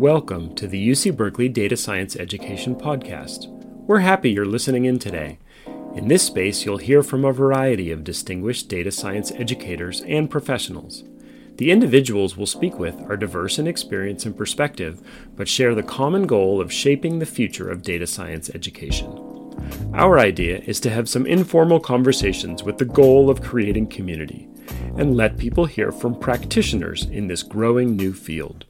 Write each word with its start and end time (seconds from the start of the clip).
Welcome 0.00 0.54
to 0.54 0.66
the 0.66 0.88
UC 0.88 1.14
Berkeley 1.14 1.50
Data 1.50 1.76
Science 1.76 2.16
Education 2.16 2.74
Podcast. 2.74 3.48
We're 3.86 3.98
happy 3.98 4.30
you're 4.30 4.46
listening 4.46 4.86
in 4.86 4.98
today. 4.98 5.38
In 5.94 6.08
this 6.08 6.22
space, 6.22 6.64
you'll 6.64 6.78
hear 6.78 7.02
from 7.02 7.22
a 7.22 7.34
variety 7.34 7.90
of 7.90 8.02
distinguished 8.02 8.70
data 8.70 8.92
science 8.92 9.30
educators 9.32 10.00
and 10.00 10.30
professionals. 10.30 11.04
The 11.56 11.70
individuals 11.70 12.34
we'll 12.34 12.46
speak 12.46 12.78
with 12.78 12.98
are 13.10 13.16
diverse 13.18 13.58
in 13.58 13.66
experience 13.66 14.24
and 14.24 14.34
perspective, 14.34 15.02
but 15.36 15.48
share 15.48 15.74
the 15.74 15.82
common 15.82 16.26
goal 16.26 16.62
of 16.62 16.72
shaping 16.72 17.18
the 17.18 17.26
future 17.26 17.68
of 17.68 17.82
data 17.82 18.06
science 18.06 18.48
education. 18.54 19.12
Our 19.92 20.18
idea 20.18 20.60
is 20.60 20.80
to 20.80 20.90
have 20.90 21.10
some 21.10 21.26
informal 21.26 21.78
conversations 21.78 22.62
with 22.62 22.78
the 22.78 22.86
goal 22.86 23.28
of 23.28 23.42
creating 23.42 23.88
community 23.88 24.48
and 24.96 25.14
let 25.14 25.36
people 25.36 25.66
hear 25.66 25.92
from 25.92 26.18
practitioners 26.18 27.04
in 27.04 27.26
this 27.26 27.42
growing 27.42 27.96
new 27.96 28.14
field. 28.14 28.64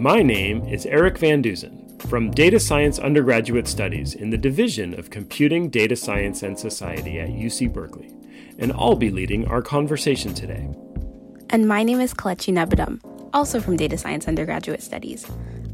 My 0.00 0.22
name 0.22 0.64
is 0.64 0.86
Eric 0.86 1.18
Van 1.18 1.42
Dusen 1.42 1.86
from 1.98 2.30
Data 2.30 2.58
Science 2.58 2.98
Undergraduate 2.98 3.68
Studies 3.68 4.14
in 4.14 4.30
the 4.30 4.38
Division 4.38 4.98
of 4.98 5.10
Computing, 5.10 5.68
Data 5.68 5.94
Science, 5.94 6.42
and 6.42 6.58
Society 6.58 7.20
at 7.20 7.28
UC 7.28 7.70
Berkeley, 7.70 8.10
and 8.58 8.72
I'll 8.72 8.96
be 8.96 9.10
leading 9.10 9.46
our 9.46 9.60
conversation 9.60 10.32
today. 10.32 10.70
And 11.50 11.68
my 11.68 11.82
name 11.82 12.00
is 12.00 12.14
Kalechi 12.14 12.50
Nebadum, 12.50 12.98
also 13.34 13.60
from 13.60 13.76
Data 13.76 13.98
Science 13.98 14.26
Undergraduate 14.26 14.82
Studies. 14.82 15.26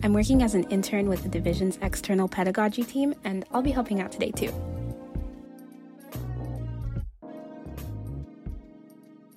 I'm 0.03 0.13
working 0.13 0.43
as 0.43 0.57
an 0.57 0.65
intern 0.71 1.09
with 1.09 1.23
the 1.23 1.29
division's 1.29 1.79
external 1.81 2.27
pedagogy 2.27 2.83
team, 2.83 3.15
and 3.23 3.45
I'll 3.53 3.63
be 3.63 3.71
helping 3.71 4.01
out 4.01 4.11
today 4.11 4.33
too. 4.33 4.53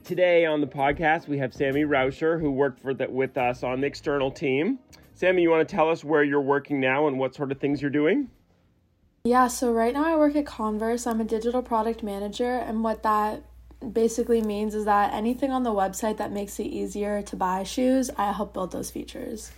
Today 0.10 0.44
on 0.44 0.60
the 0.60 0.66
podcast, 0.66 1.28
we 1.28 1.38
have 1.38 1.54
Sammy 1.54 1.84
Rauscher, 1.84 2.42
who 2.42 2.50
worked 2.50 2.80
for 2.80 2.96
the, 2.96 3.08
with 3.08 3.38
us 3.38 3.62
on 3.62 3.82
the 3.82 3.86
external 3.86 4.32
team. 4.32 4.80
Sammy, 5.14 5.44
you 5.44 5.52
want 5.52 5.70
to 5.70 5.76
tell 5.76 5.88
us 5.88 6.04
where 6.04 6.24
you're 6.24 6.42
working 6.42 6.80
now 6.80 7.08
and 7.08 7.20
what 7.20 7.36
sort 7.36 7.52
of 7.52 7.60
things 7.60 7.80
you're 7.80 7.92
doing? 7.92 8.28
Yeah, 9.24 9.46
so 9.46 9.72
right 9.72 9.94
now 9.94 10.04
I 10.04 10.16
work 10.16 10.36
at 10.36 10.48
Converse. 10.48 11.06
I'm 11.06 11.22
a 11.22 11.24
digital 11.24 11.62
product 11.62 12.02
manager, 12.02 12.56
and 12.56 12.84
what 12.84 13.04
that 13.04 13.44
basically 13.94 14.42
means 14.42 14.74
is 14.74 14.86
that 14.86 15.14
anything 15.14 15.52
on 15.52 15.62
the 15.62 15.70
website 15.70 16.18
that 16.18 16.32
makes 16.32 16.60
it 16.60 16.64
easier 16.64 17.22
to 17.22 17.36
buy 17.36 17.62
shoes, 17.62 18.10
I 18.18 18.32
help 18.32 18.56
build 18.56 18.72
those 18.72 18.90
features. 18.90 19.52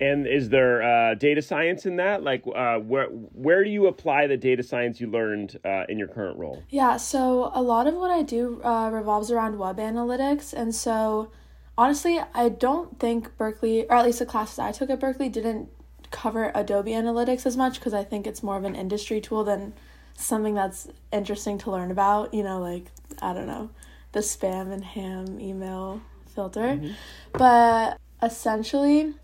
And 0.00 0.26
is 0.28 0.48
there 0.48 0.82
uh, 0.82 1.14
data 1.14 1.42
science 1.42 1.84
in 1.84 1.96
that? 1.96 2.22
Like, 2.22 2.44
uh, 2.46 2.78
where 2.78 3.06
where 3.06 3.64
do 3.64 3.70
you 3.70 3.88
apply 3.88 4.28
the 4.28 4.36
data 4.36 4.62
science 4.62 5.00
you 5.00 5.08
learned 5.08 5.58
uh, 5.64 5.84
in 5.88 5.98
your 5.98 6.08
current 6.08 6.38
role? 6.38 6.62
Yeah, 6.68 6.96
so 6.98 7.50
a 7.52 7.62
lot 7.62 7.86
of 7.86 7.94
what 7.94 8.10
I 8.10 8.22
do 8.22 8.62
uh, 8.62 8.90
revolves 8.90 9.30
around 9.30 9.58
web 9.58 9.78
analytics, 9.78 10.52
and 10.52 10.72
so 10.72 11.32
honestly, 11.76 12.20
I 12.32 12.48
don't 12.48 13.00
think 13.00 13.36
Berkeley, 13.36 13.88
or 13.88 13.96
at 13.96 14.04
least 14.04 14.20
the 14.20 14.26
classes 14.26 14.60
I 14.60 14.70
took 14.70 14.88
at 14.88 15.00
Berkeley, 15.00 15.28
didn't 15.28 15.68
cover 16.10 16.52
Adobe 16.54 16.92
Analytics 16.92 17.44
as 17.44 17.56
much 17.56 17.74
because 17.80 17.92
I 17.92 18.04
think 18.04 18.26
it's 18.26 18.42
more 18.42 18.56
of 18.56 18.64
an 18.64 18.74
industry 18.74 19.20
tool 19.20 19.44
than 19.44 19.74
something 20.14 20.54
that's 20.54 20.88
interesting 21.12 21.58
to 21.58 21.70
learn 21.72 21.90
about. 21.90 22.32
You 22.32 22.44
know, 22.44 22.60
like 22.60 22.86
I 23.20 23.32
don't 23.32 23.48
know, 23.48 23.70
the 24.12 24.20
spam 24.20 24.72
and 24.72 24.84
ham 24.84 25.40
email 25.40 26.00
filter, 26.34 26.60
mm-hmm. 26.60 26.92
but 27.32 27.98
essentially 28.22 29.14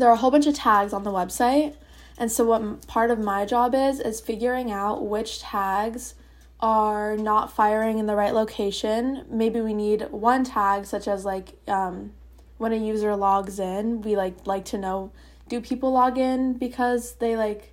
there 0.00 0.08
are 0.08 0.14
a 0.14 0.16
whole 0.16 0.30
bunch 0.30 0.46
of 0.46 0.54
tags 0.54 0.92
on 0.92 1.04
the 1.04 1.10
website. 1.10 1.74
And 2.18 2.32
so, 2.32 2.44
what 2.44 2.86
part 2.86 3.10
of 3.10 3.18
my 3.18 3.44
job 3.44 3.74
is, 3.74 4.00
is 4.00 4.20
figuring 4.20 4.70
out 4.70 5.06
which 5.06 5.40
tags 5.40 6.14
are 6.60 7.16
not 7.16 7.52
firing 7.52 7.98
in 7.98 8.06
the 8.06 8.16
right 8.16 8.32
location. 8.32 9.24
Maybe 9.28 9.60
we 9.60 9.74
need 9.74 10.10
one 10.10 10.44
tag, 10.44 10.86
such 10.86 11.06
as 11.06 11.24
like 11.24 11.54
um, 11.68 12.12
when 12.58 12.72
a 12.72 12.76
user 12.76 13.14
logs 13.14 13.58
in, 13.58 14.00
we 14.00 14.16
like 14.16 14.46
like 14.46 14.64
to 14.66 14.78
know 14.78 15.12
do 15.48 15.60
people 15.60 15.92
log 15.92 16.18
in 16.18 16.54
because 16.54 17.14
they 17.14 17.36
like 17.36 17.72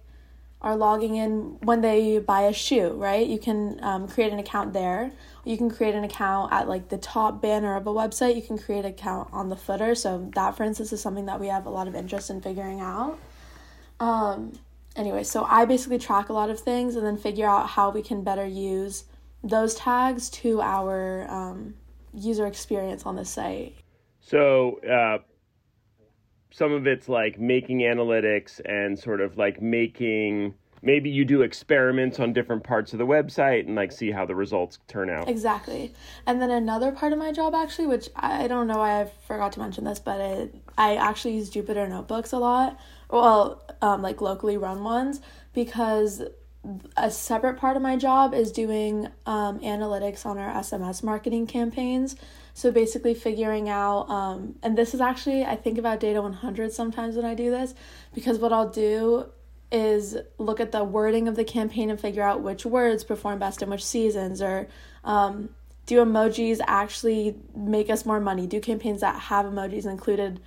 are 0.61 0.75
logging 0.75 1.15
in 1.15 1.57
when 1.61 1.81
they 1.81 2.19
buy 2.19 2.41
a 2.41 2.53
shoe, 2.53 2.93
right? 2.93 3.27
You 3.27 3.37
can 3.37 3.79
um, 3.83 4.07
create 4.07 4.31
an 4.31 4.39
account 4.39 4.73
there. 4.73 5.11
You 5.45 5.57
can 5.57 5.69
create 5.69 5.93
an 5.93 6.03
account 6.03 6.53
at 6.53 6.69
like 6.69 6.89
the 6.89 6.97
top 6.97 7.41
banner 7.41 7.75
of 7.75 7.85
a 7.85 7.91
website. 7.91 8.35
You 8.35 8.41
can 8.41 8.57
create 8.57 8.85
an 8.85 8.91
account 8.91 9.29
on 9.33 9.49
the 9.49 9.55
footer. 9.55 9.93
So 9.95 10.29
that, 10.35 10.55
for 10.55 10.63
instance, 10.63 10.93
is 10.93 11.01
something 11.01 11.25
that 11.25 11.39
we 11.39 11.47
have 11.47 11.65
a 11.65 11.69
lot 11.69 11.87
of 11.87 11.95
interest 11.95 12.29
in 12.29 12.41
figuring 12.41 12.79
out. 12.79 13.19
Um, 13.99 14.53
anyway, 14.95 15.23
so 15.23 15.43
I 15.43 15.65
basically 15.65 15.99
track 15.99 16.29
a 16.29 16.33
lot 16.33 16.49
of 16.49 16.59
things 16.59 16.95
and 16.95 17.05
then 17.05 17.17
figure 17.17 17.47
out 17.47 17.67
how 17.67 17.89
we 17.89 18.01
can 18.01 18.23
better 18.23 18.45
use 18.45 19.03
those 19.43 19.75
tags 19.75 20.29
to 20.29 20.61
our 20.61 21.29
um, 21.29 21.73
user 22.13 22.47
experience 22.47 23.05
on 23.05 23.15
the 23.15 23.25
site. 23.25 23.75
So, 24.21 24.79
uh, 24.89 25.17
some 26.51 26.71
of 26.71 26.85
it's 26.85 27.09
like 27.09 27.39
making 27.39 27.79
analytics 27.79 28.61
and 28.63 28.97
sort 28.97 29.21
of 29.21 29.37
like 29.37 29.61
making 29.61 30.53
maybe 30.83 31.09
you 31.09 31.23
do 31.23 31.41
experiments 31.41 32.19
on 32.19 32.33
different 32.33 32.63
parts 32.63 32.91
of 32.91 32.99
the 32.99 33.05
website 33.05 33.65
and 33.65 33.75
like 33.75 33.91
see 33.91 34.11
how 34.11 34.25
the 34.25 34.35
results 34.35 34.79
turn 34.87 35.09
out. 35.09 35.29
Exactly. 35.29 35.93
And 36.27 36.41
then 36.41 36.51
another 36.51 36.91
part 36.91 37.13
of 37.13 37.19
my 37.19 37.31
job 37.31 37.55
actually, 37.55 37.87
which 37.87 38.09
I 38.15 38.47
don't 38.47 38.67
know 38.67 38.79
why 38.79 39.01
I 39.01 39.11
forgot 39.25 39.53
to 39.53 39.59
mention 39.59 39.85
this, 39.85 39.99
but 39.99 40.19
it, 40.19 40.55
I 40.77 40.97
actually 40.97 41.35
use 41.35 41.49
Jupyter 41.49 41.89
notebooks 41.89 42.33
a 42.33 42.37
lot. 42.37 42.77
Well, 43.09 43.63
um, 43.81 44.01
like 44.01 44.21
locally 44.21 44.57
run 44.57 44.83
ones 44.83 45.21
because 45.53 46.21
a 46.97 47.09
separate 47.09 47.57
part 47.57 47.75
of 47.77 47.81
my 47.81 47.95
job 47.95 48.33
is 48.33 48.51
doing 48.51 49.07
um, 49.25 49.59
analytics 49.59 50.25
on 50.25 50.37
our 50.37 50.53
SMS 50.61 51.01
marketing 51.01 51.47
campaigns. 51.47 52.15
So 52.53 52.71
basically, 52.71 53.15
figuring 53.15 53.67
out, 53.67 54.09
um, 54.09 54.55
and 54.61 54.77
this 54.77 54.93
is 54.93 55.01
actually, 55.01 55.43
I 55.43 55.55
think 55.55 55.77
about 55.77 55.99
Data 55.99 56.21
100 56.21 56.71
sometimes 56.71 57.15
when 57.15 57.25
I 57.25 57.33
do 57.33 57.49
this, 57.49 57.73
because 58.13 58.37
what 58.37 58.53
I'll 58.53 58.69
do 58.69 59.25
is 59.73 60.15
look 60.37 60.59
at 60.59 60.71
the 60.71 60.83
wording 60.83 61.27
of 61.27 61.35
the 61.35 61.43
campaign 61.43 61.89
and 61.89 61.99
figure 61.99 62.23
out 62.23 62.41
which 62.41 62.65
words 62.65 63.03
perform 63.03 63.39
best 63.39 63.61
in 63.61 63.69
which 63.69 63.83
seasons, 63.83 64.41
or 64.41 64.67
um, 65.03 65.49
do 65.85 65.97
emojis 65.97 66.61
actually 66.65 67.35
make 67.55 67.89
us 67.89 68.05
more 68.05 68.21
money? 68.21 68.47
Do 68.47 68.61
campaigns 68.61 69.01
that 69.01 69.19
have 69.19 69.45
emojis 69.45 69.85
included? 69.85 70.39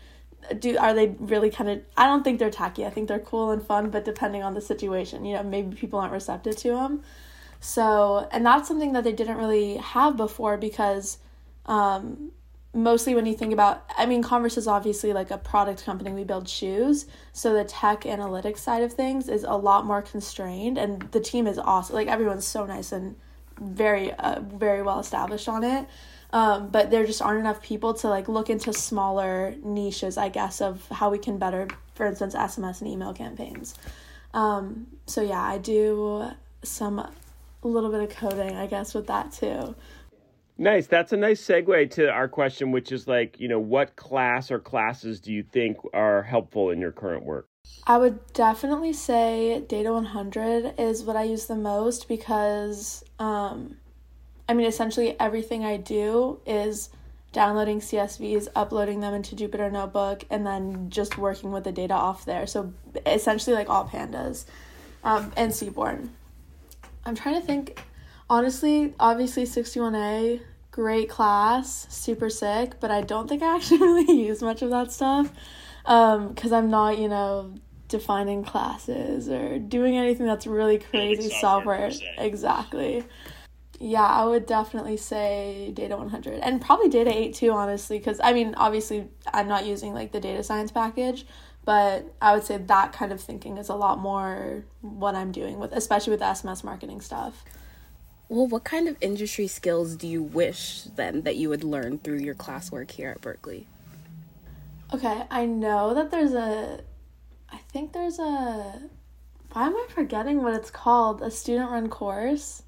do 0.60 0.76
are 0.78 0.94
they 0.94 1.08
really 1.18 1.50
kind 1.50 1.68
of 1.68 1.80
i 1.96 2.06
don't 2.06 2.22
think 2.22 2.38
they're 2.38 2.50
tacky 2.50 2.84
i 2.84 2.90
think 2.90 3.08
they're 3.08 3.18
cool 3.18 3.50
and 3.50 3.66
fun 3.66 3.90
but 3.90 4.04
depending 4.04 4.42
on 4.42 4.54
the 4.54 4.60
situation 4.60 5.24
you 5.24 5.34
know 5.34 5.42
maybe 5.42 5.74
people 5.74 5.98
aren't 5.98 6.12
receptive 6.12 6.56
to 6.56 6.68
them 6.68 7.02
so 7.60 8.28
and 8.30 8.44
that's 8.46 8.68
something 8.68 8.92
that 8.92 9.04
they 9.04 9.12
didn't 9.12 9.36
really 9.36 9.76
have 9.78 10.16
before 10.16 10.56
because 10.56 11.18
um, 11.66 12.30
mostly 12.76 13.14
when 13.14 13.24
you 13.24 13.34
think 13.34 13.52
about 13.52 13.84
i 13.96 14.04
mean 14.04 14.22
converse 14.22 14.56
is 14.58 14.68
obviously 14.68 15.12
like 15.12 15.30
a 15.30 15.38
product 15.38 15.84
company. 15.84 16.12
We 16.12 16.24
build 16.24 16.48
shoes. 16.48 17.06
So 17.32 17.54
the 17.54 17.64
tech 17.64 18.02
analytics 18.02 18.58
side 18.58 18.82
of 18.82 18.92
things 18.92 19.28
is 19.28 19.44
a 19.44 19.54
lot 19.54 19.86
more 19.86 20.02
constrained 20.02 20.78
and 20.78 21.02
the 21.12 21.20
team 21.20 21.46
is 21.46 21.58
awesome. 21.58 21.96
Like 21.96 22.08
everyone's 22.08 22.46
so 22.46 22.66
nice 22.66 22.92
and 22.92 23.16
very 23.58 24.12
uh, 24.12 24.40
very 24.40 24.82
well 24.82 25.00
established 25.00 25.48
on 25.48 25.64
it. 25.64 25.86
Um, 26.32 26.68
but 26.68 26.90
there 26.90 27.06
just 27.06 27.22
aren't 27.22 27.40
enough 27.40 27.62
people 27.62 27.94
to 27.94 28.08
like 28.08 28.28
look 28.28 28.50
into 28.50 28.72
smaller 28.72 29.54
niches 29.62 30.18
i 30.18 30.28
guess 30.28 30.60
of 30.60 30.86
how 30.88 31.08
we 31.08 31.18
can 31.18 31.38
better 31.38 31.68
for 31.94 32.04
instance 32.04 32.34
sms 32.34 32.80
and 32.82 32.90
email 32.90 33.14
campaigns. 33.14 33.74
Um, 34.34 34.88
so 35.06 35.22
yeah 35.22 35.40
i 35.40 35.56
do 35.58 36.30
some 36.62 37.08
little 37.62 37.90
bit 37.90 38.00
of 38.00 38.10
coding 38.10 38.54
i 38.56 38.66
guess 38.66 38.94
with 38.94 39.06
that 39.06 39.32
too 39.32 39.74
Nice. 40.58 40.86
That's 40.86 41.12
a 41.12 41.16
nice 41.16 41.44
segue 41.44 41.90
to 41.92 42.08
our 42.08 42.28
question, 42.28 42.72
which 42.72 42.90
is 42.90 43.06
like, 43.06 43.38
you 43.38 43.48
know, 43.48 43.58
what 43.58 43.94
class 43.96 44.50
or 44.50 44.58
classes 44.58 45.20
do 45.20 45.32
you 45.32 45.42
think 45.42 45.76
are 45.92 46.22
helpful 46.22 46.70
in 46.70 46.80
your 46.80 46.92
current 46.92 47.24
work? 47.24 47.46
I 47.86 47.98
would 47.98 48.32
definitely 48.32 48.92
say 48.92 49.62
Data 49.68 49.92
100 49.92 50.74
is 50.78 51.04
what 51.04 51.16
I 51.16 51.24
use 51.24 51.46
the 51.46 51.56
most 51.56 52.08
because, 52.08 53.04
um, 53.18 53.76
I 54.48 54.54
mean, 54.54 54.66
essentially 54.66 55.18
everything 55.20 55.64
I 55.64 55.76
do 55.76 56.40
is 56.46 56.88
downloading 57.32 57.80
CSVs, 57.80 58.48
uploading 58.56 59.00
them 59.00 59.12
into 59.12 59.36
Jupyter 59.36 59.70
Notebook, 59.70 60.24
and 60.30 60.46
then 60.46 60.88
just 60.88 61.18
working 61.18 61.52
with 61.52 61.64
the 61.64 61.72
data 61.72 61.92
off 61.92 62.24
there. 62.24 62.46
So 62.46 62.72
essentially, 63.04 63.54
like 63.54 63.68
all 63.68 63.86
pandas 63.86 64.46
um, 65.04 65.32
and 65.36 65.52
Seaborn. 65.54 66.14
I'm 67.04 67.14
trying 67.14 67.38
to 67.38 67.46
think 67.46 67.78
honestly, 68.28 68.94
obviously 68.98 69.44
61A, 69.44 70.40
great 70.70 71.08
class, 71.08 71.86
super 71.90 72.30
sick, 72.30 72.80
but 72.80 72.90
I 72.90 73.00
don't 73.00 73.28
think 73.28 73.42
I 73.42 73.56
actually 73.56 73.78
really 73.78 74.26
use 74.26 74.42
much 74.42 74.62
of 74.62 74.70
that 74.70 74.92
stuff 74.92 75.32
because 75.84 76.52
um, 76.52 76.54
I'm 76.54 76.70
not, 76.70 76.98
you 76.98 77.08
know, 77.08 77.54
defining 77.88 78.44
classes 78.44 79.28
or 79.28 79.58
doing 79.58 79.96
anything 79.96 80.26
that's 80.26 80.46
really 80.46 80.78
crazy 80.78 81.30
software. 81.30 81.90
Exactly. 82.18 83.04
Yeah, 83.78 84.06
I 84.06 84.24
would 84.24 84.46
definitely 84.46 84.96
say 84.96 85.70
Data 85.74 85.96
100 85.96 86.40
and 86.40 86.60
probably 86.60 86.88
Data 86.88 87.14
8 87.14 87.34
too, 87.34 87.52
honestly, 87.52 87.98
because 87.98 88.20
I 88.24 88.32
mean, 88.32 88.54
obviously, 88.56 89.08
I'm 89.32 89.48
not 89.48 89.66
using 89.66 89.92
like 89.92 90.12
the 90.12 90.20
data 90.20 90.42
science 90.42 90.72
package, 90.72 91.26
but 91.64 92.14
I 92.22 92.34
would 92.34 92.44
say 92.44 92.56
that 92.56 92.92
kind 92.92 93.12
of 93.12 93.20
thinking 93.20 93.58
is 93.58 93.68
a 93.68 93.74
lot 93.74 93.98
more 93.98 94.64
what 94.80 95.14
I'm 95.14 95.30
doing 95.30 95.58
with, 95.58 95.72
especially 95.72 96.12
with 96.12 96.20
the 96.20 96.26
SMS 96.26 96.64
marketing 96.64 97.00
stuff. 97.00 97.44
Well, 98.28 98.46
what 98.48 98.64
kind 98.64 98.88
of 98.88 98.96
industry 99.00 99.46
skills 99.46 99.94
do 99.94 100.08
you 100.08 100.20
wish 100.22 100.82
then 100.96 101.22
that 101.22 101.36
you 101.36 101.48
would 101.48 101.62
learn 101.62 101.98
through 101.98 102.18
your 102.18 102.34
classwork 102.34 102.90
here 102.90 103.10
at 103.10 103.20
Berkeley? 103.20 103.66
Okay, 104.92 105.22
I 105.30 105.46
know 105.46 105.94
that 105.94 106.10
there's 106.10 106.32
a. 106.32 106.80
I 107.50 107.58
think 107.72 107.92
there's 107.92 108.18
a. 108.18 108.80
Why 109.52 109.66
am 109.66 109.76
I 109.76 109.86
forgetting 109.88 110.42
what 110.42 110.54
it's 110.54 110.70
called? 110.70 111.22
A 111.22 111.30
student 111.30 111.70
run 111.70 111.88
course. 111.88 112.62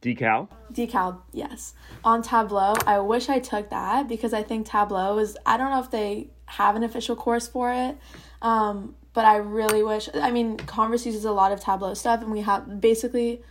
Decal? 0.00 0.48
Decal, 0.72 1.18
yes. 1.32 1.74
On 2.04 2.22
Tableau. 2.22 2.74
I 2.86 3.00
wish 3.00 3.28
I 3.28 3.40
took 3.40 3.70
that 3.70 4.06
because 4.06 4.32
I 4.32 4.44
think 4.44 4.66
Tableau 4.66 5.18
is. 5.18 5.36
I 5.44 5.56
don't 5.56 5.70
know 5.70 5.80
if 5.80 5.90
they 5.90 6.28
have 6.46 6.76
an 6.76 6.84
official 6.84 7.16
course 7.16 7.48
for 7.48 7.72
it, 7.72 7.96
um, 8.40 8.94
but 9.14 9.24
I 9.24 9.36
really 9.36 9.82
wish. 9.82 10.08
I 10.14 10.30
mean, 10.30 10.58
Converse 10.58 11.06
uses 11.06 11.24
a 11.24 11.32
lot 11.32 11.50
of 11.50 11.60
Tableau 11.60 11.94
stuff, 11.94 12.22
and 12.22 12.30
we 12.30 12.42
have 12.42 12.80
basically. 12.80 13.42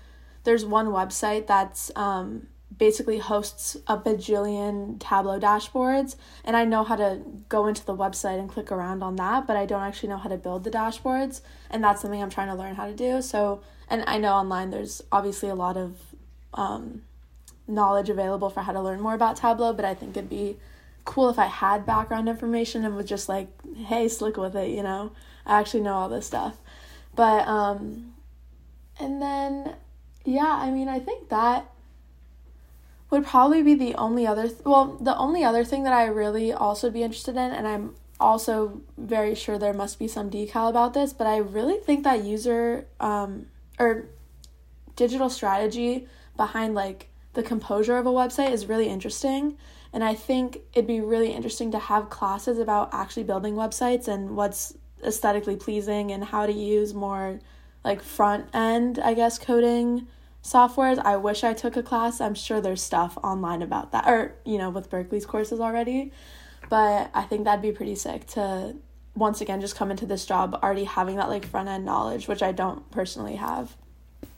There's 0.44 0.66
one 0.66 0.88
website 0.88 1.48
that's 1.48 1.92
um, 1.96 2.48
basically 2.78 3.20
hosts 3.20 3.78
a 3.88 3.98
bajillion 3.98 5.00
Tableau 5.00 5.40
dashboards, 5.40 6.16
and 6.44 6.58
I 6.58 6.66
know 6.66 6.84
how 6.84 6.96
to 6.96 7.22
go 7.50 7.68
into 7.68 7.86
the 7.86 7.96
website 7.96 8.40
and 8.40 8.50
click 8.50 8.72
around 8.72 9.04
on 9.04 9.16
that, 9.18 9.48
but 9.48 9.56
I 9.56 9.66
don't 9.66 9.84
actually 9.84 10.10
know 10.10 10.18
how 10.18 10.30
to 10.30 10.38
build 10.38 10.64
the 10.64 10.72
dashboards, 10.72 11.42
and 11.70 11.84
that's 11.84 12.02
something 12.02 12.22
I'm 12.22 12.30
trying 12.30 12.50
to 12.50 12.56
learn 12.56 12.76
how 12.76 12.88
to 12.88 12.94
do. 12.94 13.22
So, 13.22 13.62
and 13.90 14.04
I 14.08 14.18
know 14.18 14.34
online 14.34 14.72
there's 14.72 15.02
obviously 15.12 15.50
a 15.50 15.56
lot 15.56 15.78
of 15.78 15.98
um, 16.54 17.04
knowledge 17.68 18.10
available 18.10 18.50
for 18.50 18.62
how 18.62 18.72
to 18.72 18.82
learn 18.82 19.02
more 19.02 19.14
about 19.14 19.38
Tableau, 19.38 19.74
but 19.74 19.86
I 19.86 19.94
think 19.94 20.18
it'd 20.18 20.30
be 20.30 20.58
cool 21.06 21.30
if 21.30 21.38
I 21.38 21.48
had 21.48 21.86
background 21.86 22.30
information 22.30 22.86
and 22.86 22.96
was 22.96 23.06
just 23.06 23.28
like, 23.28 23.50
hey, 23.88 24.08
slick 24.08 24.38
with 24.38 24.56
it, 24.56 24.70
you 24.70 24.84
know? 24.84 25.12
I 25.46 25.60
actually 25.60 25.82
know 25.82 25.94
all 25.94 26.10
this 26.10 26.26
stuff. 26.26 26.58
But, 27.16 27.48
um, 27.48 28.14
and 29.00 29.22
then, 29.22 29.76
yeah, 30.26 30.60
I 30.60 30.72
mean, 30.72 30.88
I 30.88 31.00
think 31.00 31.30
that 31.30 31.74
would 33.14 33.26
probably 33.28 33.62
be 33.62 33.76
the 33.76 33.94
only 33.94 34.26
other 34.26 34.48
th- 34.48 34.66
well 34.66 34.98
the 35.00 35.16
only 35.18 35.44
other 35.44 35.64
thing 35.64 35.84
that 35.84 35.94
i 35.94 36.06
really 36.06 36.52
also 36.52 36.90
be 36.90 37.04
interested 37.04 37.36
in 37.36 37.52
and 37.52 37.68
i'm 37.68 37.94
also 38.20 38.82
very 38.98 39.36
sure 39.36 39.60
there 39.60 39.72
must 39.72 40.00
be 40.00 40.08
some 40.08 40.32
decal 40.32 40.68
about 40.68 40.96
this 40.96 41.14
but 41.14 41.28
i 41.28 41.38
really 41.38 41.78
think 41.78 42.04
that 42.04 42.24
user 42.24 42.88
um, 43.00 43.46
or 43.78 44.08
digital 44.96 45.30
strategy 45.30 46.08
behind 46.36 46.74
like 46.74 47.10
the 47.34 47.44
composure 47.44 47.98
of 47.98 48.08
a 48.08 48.12
website 48.12 48.52
is 48.52 48.66
really 48.66 48.90
interesting 48.90 49.56
and 49.94 50.04
i 50.04 50.16
think 50.16 50.58
it'd 50.74 50.88
be 50.88 51.00
really 51.00 51.32
interesting 51.32 51.72
to 51.72 51.78
have 51.78 52.10
classes 52.10 52.58
about 52.58 52.90
actually 52.92 53.24
building 53.24 53.54
websites 53.54 54.08
and 54.08 54.36
what's 54.36 54.76
aesthetically 55.04 55.56
pleasing 55.56 56.12
and 56.12 56.24
how 56.24 56.48
to 56.48 56.54
use 56.54 56.96
more 56.96 57.40
like 57.84 58.02
front 58.02 58.48
end 58.54 59.00
i 59.00 59.14
guess 59.14 59.38
coding 59.38 60.08
softwares. 60.44 61.00
I 61.00 61.18
wish 61.18 61.44
I 61.44 61.54
took 61.54 61.78
a 61.78 61.84
class. 61.84 62.22
I'm 62.22 62.36
sure 62.36 62.62
there's 62.62 62.82
stuff 62.82 63.18
online 63.24 63.62
about 63.62 63.92
that, 63.94 64.08
or, 64.08 64.36
you 64.46 64.58
know, 64.58 64.70
with 64.70 64.90
Berkeley's 64.90 65.26
courses 65.26 65.60
already. 65.60 66.12
But 66.70 67.10
I 67.14 67.24
think 67.24 67.46
that'd 67.46 67.62
be 67.62 67.72
pretty 67.72 67.96
sick 67.96 68.28
to 68.28 68.76
once 69.16 69.42
again 69.42 69.62
just 69.62 69.76
come 69.76 69.92
into 69.92 70.06
this 70.06 70.26
job 70.26 70.60
already 70.64 70.86
having 70.86 71.18
that 71.18 71.30
like 71.30 71.46
front 71.46 71.70
end 71.70 71.86
knowledge, 71.86 72.28
which 72.28 72.42
I 72.42 72.52
don't 72.52 72.90
personally 72.92 73.36
have. 73.36 73.76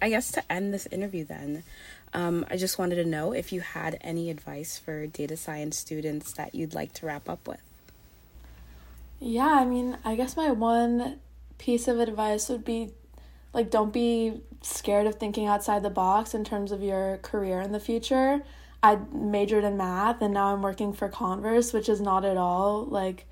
I 0.01 0.09
guess 0.09 0.31
to 0.33 0.51
end 0.51 0.74
this 0.74 0.86
interview, 0.88 1.24
then, 1.24 1.63
um, 2.13 2.45
I 2.50 2.57
just 2.57 2.77
wanted 2.77 2.95
to 2.95 3.06
know 3.06 3.31
if 3.31 3.51
you 3.51 3.62
had 3.62 3.98
any 4.01 4.30
advice 4.30 4.77
for 4.77 5.07
data 5.07 5.38
science 5.38 5.77
students 5.77 6.33
that 6.33 6.53
you'd 6.53 6.74
like 6.74 6.94
to 6.94 7.06
wrap 7.06 7.30
up 7.30 7.48
with. 7.48 7.62
Yeah, 9.19 9.48
I 9.48 9.65
mean, 9.65 9.98
I 10.03 10.15
guess 10.15 10.36
my 10.36 10.51
one 10.51 11.19
piece 11.57 11.88
of 11.88 12.00
advice 12.00 12.50
would 12.50 12.65
be 12.65 12.91
like 13.55 13.71
don't 13.71 13.93
be 13.93 14.41
scared 14.61 15.07
of 15.07 15.15
thinking 15.15 15.47
outside 15.47 15.81
the 15.81 15.89
box 15.89 16.33
in 16.33 16.43
terms 16.43 16.71
of 16.71 16.83
your 16.83 17.17
career 17.17 17.61
in 17.61 17.71
the 17.71 17.79
future. 17.79 18.43
I 18.83 18.99
majored 19.13 19.63
in 19.63 19.77
math 19.77 20.21
and 20.21 20.33
now 20.33 20.53
I'm 20.53 20.61
working 20.61 20.91
for 20.91 21.07
Converse, 21.07 21.71
which 21.71 21.87
is 21.87 22.01
not 22.01 22.25
at 22.25 22.37
all 22.37 22.85
like 22.85 23.25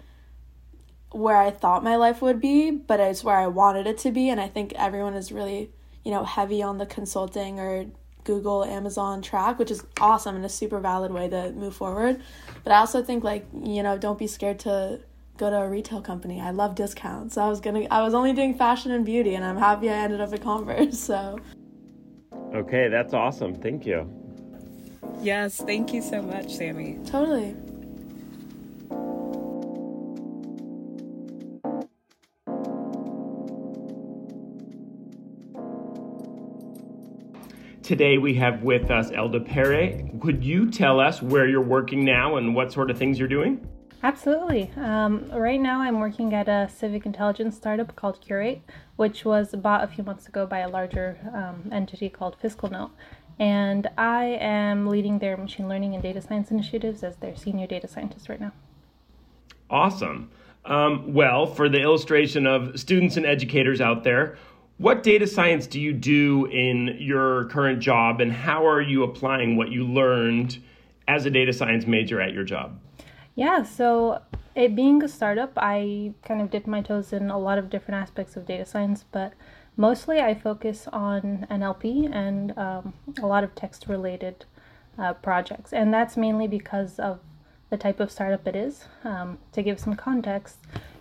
where 1.12 1.38
I 1.38 1.52
thought 1.52 1.84
my 1.84 1.98
life 1.98 2.22
would 2.22 2.40
be, 2.40 2.72
but 2.72 3.00
it's 3.00 3.24
where 3.24 3.36
I 3.36 3.48
wanted 3.48 3.86
it 3.86 3.98
to 4.00 4.12
be. 4.12 4.30
And 4.30 4.40
I 4.40 4.48
think 4.48 4.74
everyone 4.74 5.14
is 5.14 5.32
really, 5.32 5.72
you 6.04 6.12
know, 6.12 6.24
heavy 6.24 6.64
on 6.64 6.78
the 6.78 6.86
consulting 6.86 7.60
or 7.60 7.86
Google, 8.24 8.64
Amazon 8.64 9.22
track, 9.22 9.60
which 9.60 9.70
is 9.70 9.84
awesome 10.00 10.38
and 10.38 10.46
a 10.46 10.50
super 10.50 10.80
valid 10.80 11.12
way 11.12 11.28
to 11.28 11.52
move 11.52 11.76
forward. 11.76 12.22
But 12.64 12.72
I 12.72 12.78
also 12.78 13.04
think, 13.04 13.24
like, 13.24 13.46
you 13.54 13.84
know, 13.84 13.98
don't 13.98 14.18
be 14.18 14.28
scared 14.28 14.60
to 14.60 15.02
go 15.38 15.50
to 15.50 15.58
a 15.58 15.70
retail 15.70 16.02
company. 16.02 16.40
I 16.40 16.52
love 16.52 16.76
discounts. 16.76 17.38
I 17.38 17.48
was 17.48 17.60
gonna 17.60 17.88
I 17.90 18.02
was 18.02 18.14
only 18.14 18.34
doing 18.34 18.56
fashion 18.56 18.92
and 18.92 19.06
beauty 19.06 19.36
and 19.36 19.44
I'm 19.44 19.58
happy 19.58 19.90
I 19.90 19.94
ended 19.94 20.22
up 20.22 20.34
at 20.34 20.42
Converse. 20.42 21.00
So 21.14 21.40
Okay, 22.54 22.88
that's 22.88 23.14
awesome. 23.14 23.56
Thank 23.56 23.86
you. 23.86 24.08
Yes, 25.22 25.58
thank 25.58 25.92
you 25.92 26.02
so 26.02 26.22
much, 26.22 26.54
Sammy. 26.54 27.00
Totally. 27.06 27.56
Today 37.82 38.18
we 38.18 38.36
have 38.36 38.64
with 38.64 38.92
us 38.92 39.12
Elda 39.12 39.42
Pere. 39.42 40.10
Could 40.22 40.44
you 40.44 40.70
tell 40.70 41.00
us 41.00 41.22
where 41.22 41.48
you're 41.48 41.62
working 41.62 42.06
now 42.06 42.38
and 42.38 42.56
what 42.56 42.72
sort 42.72 42.90
of 42.92 42.98
things 42.98 43.18
you're 43.18 43.28
doing? 43.28 43.68
Absolutely. 44.04 44.70
Um, 44.76 45.32
right 45.32 45.62
now, 45.62 45.80
I'm 45.80 46.02
working 46.02 46.34
at 46.34 46.50
a 46.50 46.70
civic 46.70 47.06
intelligence 47.06 47.56
startup 47.56 47.96
called 47.96 48.20
Curate, 48.20 48.62
which 48.98 49.24
was 49.24 49.56
bought 49.56 49.82
a 49.82 49.88
few 49.88 50.04
months 50.04 50.28
ago 50.28 50.46
by 50.46 50.60
a 50.60 50.68
larger 50.68 51.18
um, 51.34 51.70
entity 51.72 52.10
called 52.10 52.36
FiscalNote. 52.44 52.92
And 53.40 53.90
I 53.98 54.26
am 54.42 54.88
leading 54.88 55.20
their 55.20 55.38
machine 55.38 55.70
learning 55.70 55.94
and 55.94 56.04
data 56.04 56.22
science 56.22 56.52
initiatives 56.52 57.02
as 57.02 57.16
their 57.16 57.36
senior 57.36 57.66
data 57.66 57.88
scientist 57.88 58.28
right 58.28 58.42
now. 58.42 58.52
Awesome. 59.70 60.30
Um, 60.66 61.14
well, 61.14 61.46
for 61.46 61.70
the 61.70 61.80
illustration 61.80 62.46
of 62.46 62.78
students 62.78 63.16
and 63.16 63.26
educators 63.26 63.80
out 63.80 64.04
there, 64.04 64.38
what 64.80 65.02
data 65.02 65.28
science 65.28 65.66
do 65.66 65.80
you 65.80 65.94
do 65.94 66.46
in 66.48 66.98
your 67.00 67.46
current 67.46 67.80
job, 67.80 68.20
and 68.20 68.34
how 68.34 68.68
are 68.68 68.82
you 68.82 69.04
applying 69.04 69.56
what 69.56 69.72
you 69.72 69.86
learned 69.86 70.62
as 71.08 71.26
a 71.26 71.30
data 71.30 71.54
science 71.54 71.88
major 71.88 72.20
at 72.20 72.34
your 72.34 72.44
job? 72.44 72.78
Yeah, 73.36 73.64
so 73.64 74.22
it 74.56 74.76
being 74.76 75.02
a 75.04 75.08
startup, 75.08 75.54
I 75.58 76.14
kind 76.24 76.42
of 76.42 76.52
dipped 76.52 76.68
my 76.68 76.82
toes 76.82 77.14
in 77.14 77.30
a 77.30 77.40
lot 77.40 77.58
of 77.58 77.70
different 77.70 78.02
aspects 78.02 78.36
of 78.36 78.46
data 78.46 78.66
science, 78.66 79.06
but 79.12 79.34
mostly 79.76 80.20
I 80.20 80.36
focus 80.36 80.88
on 80.94 81.48
NLP 81.50 82.14
and 82.14 82.56
um, 82.58 82.94
a 83.22 83.26
lot 83.26 83.44
of 83.44 83.56
text 83.56 83.88
related 83.88 84.46
uh, 85.00 85.14
projects. 85.14 85.74
And 85.74 85.92
that's 85.92 86.16
mainly 86.16 86.48
because 86.48 87.00
of 87.00 87.20
the 87.72 87.78
type 87.78 88.00
of 88.00 88.12
startup 88.12 88.48
it 88.48 88.56
is. 88.56 88.86
Um, 89.04 89.40
to 89.54 89.64
give 89.64 89.80
some 89.80 89.96
context, 89.96 90.58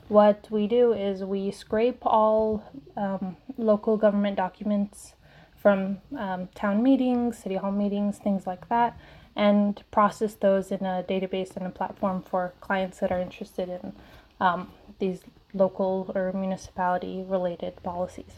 what 0.09 0.47
we 0.51 0.67
do 0.67 0.95
is 0.95 1.23
we 1.23 1.51
scrape 1.51 1.99
all 2.03 2.65
um, 2.97 3.37
local 3.59 3.99
government 3.99 4.39
documents 4.39 5.15
from 5.59 5.99
um, 6.19 6.49
town 6.55 6.83
meetings, 6.83 7.39
city 7.39 7.57
hall 7.57 7.71
meetings, 7.71 8.17
things 8.19 8.47
like 8.47 8.69
that 8.71 8.99
and 9.35 9.83
process 9.91 10.35
those 10.35 10.71
in 10.71 10.85
a 10.85 11.05
database 11.09 11.57
and 11.57 11.67
a 11.67 11.71
platform 11.71 12.23
for 12.23 12.53
clients 12.61 13.01
that 13.01 13.11
are 13.11 13.21
interested 13.21 13.69
in 13.69 13.93
um, 14.41 14.71
these 14.99 15.21
local 15.55 16.11
or 16.15 16.33
municipality 16.33 17.25
related 17.27 17.83
policies. 17.83 18.35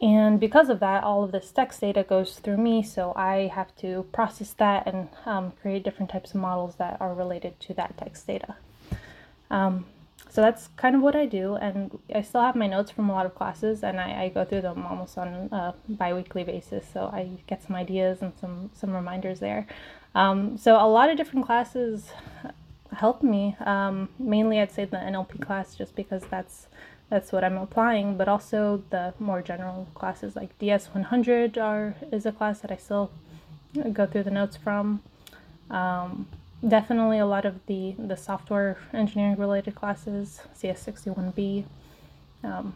And 0.00 0.38
because 0.38 0.68
of 0.68 0.78
that, 0.78 1.02
all 1.02 1.24
of 1.24 1.32
this 1.32 1.50
text 1.50 1.80
data 1.80 2.04
goes 2.04 2.38
through 2.38 2.58
me, 2.58 2.82
so 2.84 3.12
I 3.16 3.50
have 3.52 3.74
to 3.76 4.06
process 4.12 4.52
that 4.52 4.86
and 4.86 5.08
um, 5.26 5.52
create 5.60 5.82
different 5.82 6.10
types 6.10 6.30
of 6.30 6.40
models 6.40 6.76
that 6.76 7.00
are 7.00 7.12
related 7.12 7.58
to 7.60 7.74
that 7.74 7.96
text 7.98 8.26
data. 8.26 8.54
Um, 9.50 9.86
so 10.30 10.40
that's 10.40 10.68
kind 10.76 10.94
of 10.94 11.00
what 11.02 11.16
I 11.16 11.26
do, 11.26 11.56
and 11.56 11.98
I 12.14 12.22
still 12.22 12.42
have 12.42 12.54
my 12.54 12.68
notes 12.68 12.90
from 12.92 13.08
a 13.08 13.12
lot 13.12 13.26
of 13.26 13.34
classes, 13.34 13.82
and 13.82 13.98
I, 13.98 14.24
I 14.24 14.28
go 14.28 14.44
through 14.44 14.60
them 14.60 14.86
almost 14.86 15.18
on 15.18 15.48
a 15.50 15.74
biweekly 15.88 16.44
basis. 16.44 16.86
So 16.92 17.06
I 17.06 17.30
get 17.46 17.62
some 17.62 17.74
ideas 17.74 18.22
and 18.22 18.32
some 18.40 18.70
some 18.74 18.92
reminders 18.92 19.40
there. 19.40 19.66
Um, 20.14 20.58
so 20.58 20.76
a 20.76 20.88
lot 20.88 21.10
of 21.10 21.16
different 21.16 21.46
classes 21.46 22.10
help 22.96 23.22
me. 23.22 23.56
Um, 23.64 24.08
mainly, 24.18 24.60
I'd 24.60 24.72
say 24.72 24.84
the 24.84 24.96
NLP 24.96 25.40
class, 25.40 25.74
just 25.74 25.94
because 25.94 26.22
that's 26.30 26.66
that's 27.10 27.32
what 27.32 27.44
I'm 27.44 27.56
applying. 27.56 28.16
But 28.16 28.28
also 28.28 28.82
the 28.90 29.14
more 29.18 29.42
general 29.42 29.88
classes 29.94 30.36
like 30.36 30.58
DS 30.58 30.88
100 30.88 31.56
are 31.58 31.96
is 32.12 32.26
a 32.26 32.32
class 32.32 32.60
that 32.60 32.70
I 32.70 32.76
still 32.76 33.10
go 33.92 34.06
through 34.06 34.24
the 34.24 34.30
notes 34.30 34.56
from. 34.56 35.02
Um, 35.70 36.26
definitely 36.66 37.18
a 37.18 37.26
lot 37.26 37.44
of 37.44 37.64
the 37.66 37.94
the 37.98 38.16
software 38.16 38.78
engineering 38.92 39.36
related 39.36 39.74
classes 39.76 40.40
cs61b 40.60 41.64
um, 42.42 42.74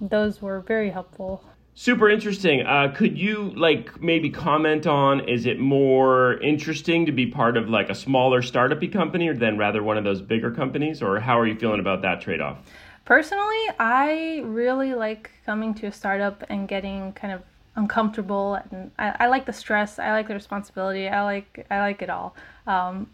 those 0.00 0.40
were 0.40 0.60
very 0.60 0.90
helpful 0.90 1.42
super 1.78 2.10
interesting. 2.10 2.66
Uh, 2.66 2.92
could 2.92 3.16
you 3.16 3.52
like 3.54 4.02
maybe 4.02 4.28
comment 4.28 4.84
on 4.84 5.20
is 5.28 5.46
it 5.46 5.60
more 5.60 6.36
interesting 6.42 7.06
to 7.06 7.12
be 7.12 7.24
part 7.24 7.56
of 7.56 7.68
like 7.68 7.88
a 7.88 7.94
smaller 7.94 8.42
startupy 8.42 8.92
company 8.92 9.28
or 9.28 9.34
than 9.34 9.56
rather 9.56 9.80
one 9.80 9.96
of 9.96 10.02
those 10.02 10.20
bigger 10.20 10.50
companies? 10.50 11.00
Or 11.00 11.20
how 11.20 11.38
are 11.38 11.46
you 11.46 11.54
feeling 11.54 11.78
about 11.78 12.02
that 12.02 12.20
trade-off? 12.20 12.58
Personally 13.04 13.64
i 13.78 14.42
really 14.44 14.92
like 14.94 15.30
coming 15.46 15.72
to 15.74 15.86
a 15.86 15.92
startup 15.92 16.42
and 16.48 16.66
getting 16.66 17.12
kind 17.12 17.32
of 17.32 17.42
uncomfortable 17.76 18.54
and 18.54 18.90
I, 18.98 19.14
I 19.20 19.26
like 19.28 19.46
the 19.46 19.52
stress 19.52 20.00
i 20.00 20.10
like 20.10 20.26
the 20.26 20.34
responsibility 20.34 21.08
i 21.08 21.22
like 21.22 21.64
i 21.70 21.78
like 21.78 22.02
it 22.02 22.10
all. 22.10 22.34
Um, 22.66 23.08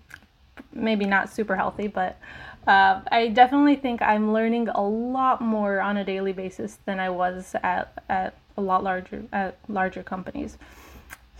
maybe 0.73 1.05
not 1.05 1.29
super 1.29 1.55
healthy 1.55 1.87
but 1.87 2.19
uh, 2.67 3.03
I 3.13 3.29
definitely 3.29 3.77
think 3.77 4.01
I'm 4.01 4.33
learning 4.33 4.69
a 4.71 4.81
lot 4.81 5.43
more 5.43 5.83
on 5.83 5.99
a 5.99 6.05
daily 6.05 6.33
basis 6.33 6.79
than 6.87 6.99
I 6.99 7.11
was 7.11 7.55
at, 7.63 8.03
at 8.09 8.35
a 8.57 8.61
lot 8.61 8.85
larger 8.85 9.25
at 9.33 9.59
larger 9.69 10.03
companies. 10.03 10.59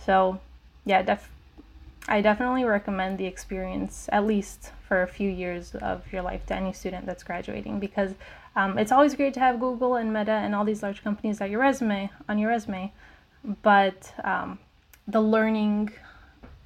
So, 0.05 0.39
yeah, 0.85 1.01
def- 1.01 1.31
I 2.07 2.21
definitely 2.21 2.65
recommend 2.65 3.17
the 3.17 3.25
experience 3.25 4.07
at 4.11 4.25
least 4.25 4.71
for 4.87 5.01
a 5.01 5.07
few 5.07 5.29
years 5.29 5.73
of 5.75 6.11
your 6.13 6.21
life 6.21 6.45
to 6.47 6.55
any 6.55 6.71
student 6.73 7.05
that's 7.05 7.23
graduating 7.23 7.79
because 7.79 8.13
um, 8.55 8.77
it's 8.77 8.91
always 8.91 9.15
great 9.15 9.33
to 9.33 9.39
have 9.39 9.59
Google 9.59 9.95
and 9.95 10.13
Meta 10.13 10.31
and 10.31 10.53
all 10.53 10.63
these 10.63 10.83
large 10.83 11.03
companies 11.03 11.41
at 11.41 11.49
your 11.49 11.59
resume 11.59 12.09
on 12.29 12.37
your 12.37 12.49
resume, 12.49 12.93
but 13.63 14.13
um, 14.23 14.59
the 15.07 15.21
learning 15.21 15.91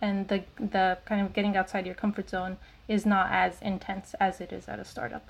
and 0.01 0.27
the 0.27 0.43
the 0.59 0.97
kind 1.05 1.25
of 1.25 1.33
getting 1.33 1.57
outside 1.57 1.85
your 1.85 1.95
comfort 1.95 2.29
zone 2.29 2.57
is 2.87 3.05
not 3.05 3.31
as 3.31 3.61
intense 3.61 4.13
as 4.19 4.39
it 4.39 4.51
is 4.51 4.67
at 4.67 4.79
a 4.79 4.85
startup. 4.85 5.27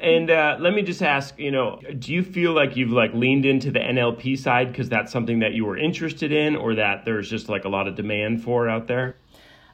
And 0.00 0.30
uh, 0.30 0.56
let 0.60 0.74
me 0.74 0.82
just 0.82 1.02
ask, 1.02 1.38
you 1.38 1.50
know, 1.50 1.80
do 1.98 2.12
you 2.12 2.22
feel 2.22 2.52
like 2.52 2.76
you've 2.76 2.90
like 2.90 3.12
leaned 3.14 3.44
into 3.44 3.70
the 3.70 3.78
NLP 3.78 4.38
side 4.38 4.72
because 4.72 4.88
that's 4.88 5.12
something 5.12 5.40
that 5.40 5.52
you 5.52 5.64
were 5.64 5.76
interested 5.76 6.32
in, 6.32 6.56
or 6.56 6.74
that 6.74 7.04
there's 7.04 7.28
just 7.28 7.48
like 7.48 7.64
a 7.64 7.68
lot 7.68 7.88
of 7.88 7.94
demand 7.94 8.42
for 8.42 8.68
out 8.68 8.86
there? 8.86 9.16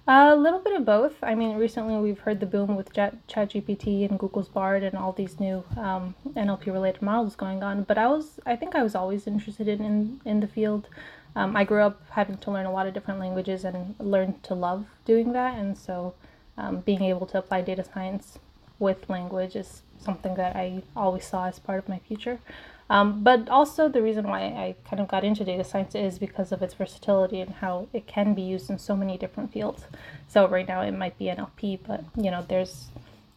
A 0.06 0.34
little 0.34 0.58
bit 0.58 0.74
of 0.74 0.84
both. 0.84 1.14
I 1.22 1.34
mean, 1.34 1.56
recently 1.56 1.96
we've 1.96 2.18
heard 2.18 2.40
the 2.40 2.46
boom 2.46 2.74
with 2.74 2.92
ChatGPT 2.92 4.08
and 4.08 4.18
Google's 4.18 4.48
Bard 4.48 4.82
and 4.82 4.96
all 4.96 5.12
these 5.12 5.38
new 5.38 5.62
um, 5.76 6.14
NLP-related 6.28 7.02
models 7.02 7.36
going 7.36 7.62
on. 7.62 7.84
But 7.84 7.98
I 7.98 8.08
was, 8.08 8.40
I 8.46 8.56
think, 8.56 8.74
I 8.74 8.82
was 8.82 8.94
always 8.94 9.26
interested 9.26 9.68
in 9.68 10.20
in 10.24 10.40
the 10.40 10.48
field. 10.48 10.88
Um, 11.36 11.56
I 11.56 11.64
grew 11.64 11.82
up 11.82 12.02
having 12.10 12.38
to 12.38 12.50
learn 12.50 12.66
a 12.66 12.72
lot 12.72 12.86
of 12.88 12.94
different 12.94 13.20
languages 13.20 13.64
and 13.64 13.94
learned 14.00 14.42
to 14.44 14.54
love 14.54 14.86
doing 15.04 15.32
that, 15.32 15.56
and 15.58 15.78
so 15.78 16.14
um, 16.58 16.80
being 16.80 17.02
able 17.02 17.26
to 17.26 17.38
apply 17.38 17.62
data 17.62 17.84
science 17.84 18.38
with 18.80 19.08
language 19.08 19.54
is 19.54 19.82
something 20.00 20.34
that 20.34 20.56
I 20.56 20.82
always 20.96 21.24
saw 21.24 21.46
as 21.46 21.60
part 21.60 21.78
of 21.78 21.88
my 21.88 22.00
future. 22.00 22.40
Um, 22.88 23.22
but 23.22 23.48
also, 23.48 23.88
the 23.88 24.02
reason 24.02 24.26
why 24.26 24.40
I 24.40 24.74
kind 24.84 25.00
of 25.00 25.06
got 25.06 25.22
into 25.22 25.44
data 25.44 25.62
science 25.62 25.94
is 25.94 26.18
because 26.18 26.50
of 26.50 26.60
its 26.60 26.74
versatility 26.74 27.40
and 27.40 27.50
how 27.52 27.86
it 27.92 28.08
can 28.08 28.34
be 28.34 28.42
used 28.42 28.68
in 28.68 28.78
so 28.78 28.96
many 28.96 29.16
different 29.16 29.52
fields. 29.52 29.84
So, 30.26 30.48
right 30.48 30.66
now 30.66 30.80
it 30.80 30.90
might 30.90 31.16
be 31.16 31.26
NLP, 31.26 31.78
but 31.86 32.02
you 32.16 32.32
know, 32.32 32.44
there's 32.48 32.88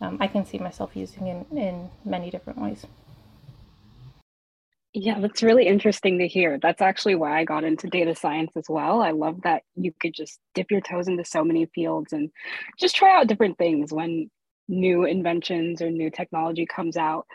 um, 0.02 0.18
I 0.20 0.28
can 0.28 0.46
see 0.46 0.58
myself 0.58 0.96
using 0.96 1.28
it 1.28 1.46
in, 1.52 1.58
in 1.58 1.90
many 2.04 2.32
different 2.32 2.60
ways. 2.60 2.86
Yeah, 4.96 5.20
that's 5.20 5.42
really 5.42 5.66
interesting 5.66 6.20
to 6.20 6.28
hear. 6.28 6.60
That's 6.62 6.82
actually 6.82 7.16
why 7.16 7.40
I 7.40 7.46
got 7.46 7.64
into 7.64 7.88
data 7.88 8.16
science 8.16 8.52
as 8.56 8.66
well. 8.70 9.02
I 9.02 9.12
love 9.12 9.42
that 9.44 9.64
you 9.76 9.92
could 10.00 10.14
just 10.14 10.40
dip 10.54 10.70
your 10.70 10.82
toes 10.82 11.08
into 11.08 11.26
so 11.26 11.44
many 11.44 11.66
fields 11.68 12.14
and 12.14 12.30
just 12.80 12.96
try 12.96 13.18
out 13.18 13.28
different 13.28 13.58
things 13.58 13.92
when 13.92 14.30
new 14.68 15.04
inventions 15.06 15.82
or 15.82 15.92
new 15.92 16.10
technology 16.10 16.66
comes 16.66 16.98
out. 16.98 17.26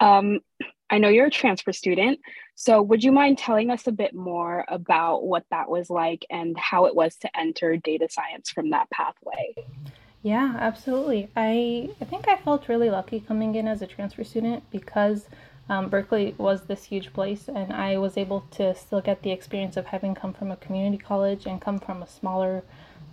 Um, 0.00 0.40
I 0.90 0.98
know 0.98 1.08
you're 1.08 1.26
a 1.26 1.30
transfer 1.30 1.72
student, 1.72 2.20
so 2.54 2.82
would 2.82 3.02
you 3.02 3.12
mind 3.12 3.38
telling 3.38 3.70
us 3.70 3.86
a 3.86 3.92
bit 3.92 4.14
more 4.14 4.64
about 4.68 5.24
what 5.24 5.44
that 5.50 5.70
was 5.70 5.88
like 5.88 6.26
and 6.28 6.56
how 6.58 6.84
it 6.84 6.94
was 6.94 7.16
to 7.16 7.36
enter 7.38 7.76
data 7.76 8.08
science 8.10 8.50
from 8.50 8.70
that 8.70 8.90
pathway? 8.90 9.54
Yeah, 10.22 10.54
absolutely. 10.58 11.30
I 11.34 11.90
I 12.00 12.04
think 12.04 12.28
I 12.28 12.36
felt 12.36 12.68
really 12.68 12.90
lucky 12.90 13.20
coming 13.20 13.54
in 13.54 13.66
as 13.66 13.82
a 13.82 13.86
transfer 13.86 14.22
student 14.22 14.62
because 14.70 15.26
um, 15.68 15.88
Berkeley 15.88 16.34
was 16.38 16.62
this 16.62 16.84
huge 16.84 17.12
place, 17.12 17.48
and 17.48 17.72
I 17.72 17.96
was 17.96 18.16
able 18.16 18.42
to 18.52 18.74
still 18.74 19.00
get 19.00 19.22
the 19.22 19.30
experience 19.30 19.76
of 19.76 19.86
having 19.86 20.14
come 20.14 20.32
from 20.32 20.50
a 20.50 20.56
community 20.56 20.98
college 20.98 21.46
and 21.46 21.60
come 21.60 21.78
from 21.78 22.02
a 22.02 22.06
smaller, 22.06 22.62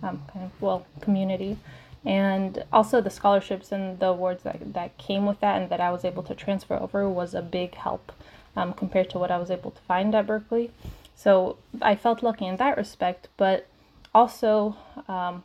um, 0.02 0.22
kind 0.32 0.44
of 0.44 0.60
well 0.60 0.86
community, 1.00 1.56
and 2.04 2.64
also 2.72 3.00
the 3.00 3.10
scholarships 3.10 3.72
and 3.72 3.98
the 3.98 4.06
awards 4.06 4.42
that 4.44 4.72
that 4.72 4.96
came 4.98 5.26
with 5.26 5.40
that, 5.40 5.60
and 5.60 5.70
that 5.70 5.80
I 5.80 5.90
was 5.90 6.04
able 6.04 6.22
to 6.24 6.34
transfer 6.34 6.76
over 6.76 7.08
was 7.08 7.34
a 7.34 7.42
big 7.42 7.74
help 7.74 8.12
um, 8.56 8.72
compared 8.72 9.10
to 9.10 9.18
what 9.18 9.30
I 9.30 9.38
was 9.38 9.50
able 9.50 9.70
to 9.70 9.80
find 9.82 10.14
at 10.14 10.26
Berkeley. 10.26 10.70
So 11.14 11.58
I 11.82 11.96
felt 11.96 12.22
lucky 12.22 12.46
in 12.46 12.56
that 12.56 12.76
respect, 12.76 13.28
but 13.36 13.66
also 14.14 14.76
um, 15.06 15.44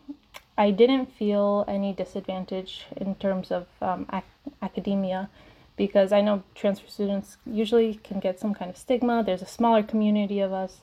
I 0.57 0.71
didn't 0.71 1.11
feel 1.11 1.65
any 1.67 1.91
disadvantage 1.93 2.85
in 2.95 3.15
terms 3.15 3.51
of 3.51 3.67
um, 3.81 4.07
ac- 4.13 4.53
academia 4.61 5.29
because 5.75 6.13
I 6.13 6.21
know 6.21 6.43
transfer 6.55 6.87
students 6.87 7.37
usually 7.45 7.95
can 7.95 8.19
get 8.19 8.39
some 8.39 8.53
kind 8.53 8.71
of 8.71 8.77
stigma. 8.77 9.23
There's 9.23 9.41
a 9.41 9.47
smaller 9.47 9.83
community 9.83 10.39
of 10.39 10.53
us. 10.53 10.79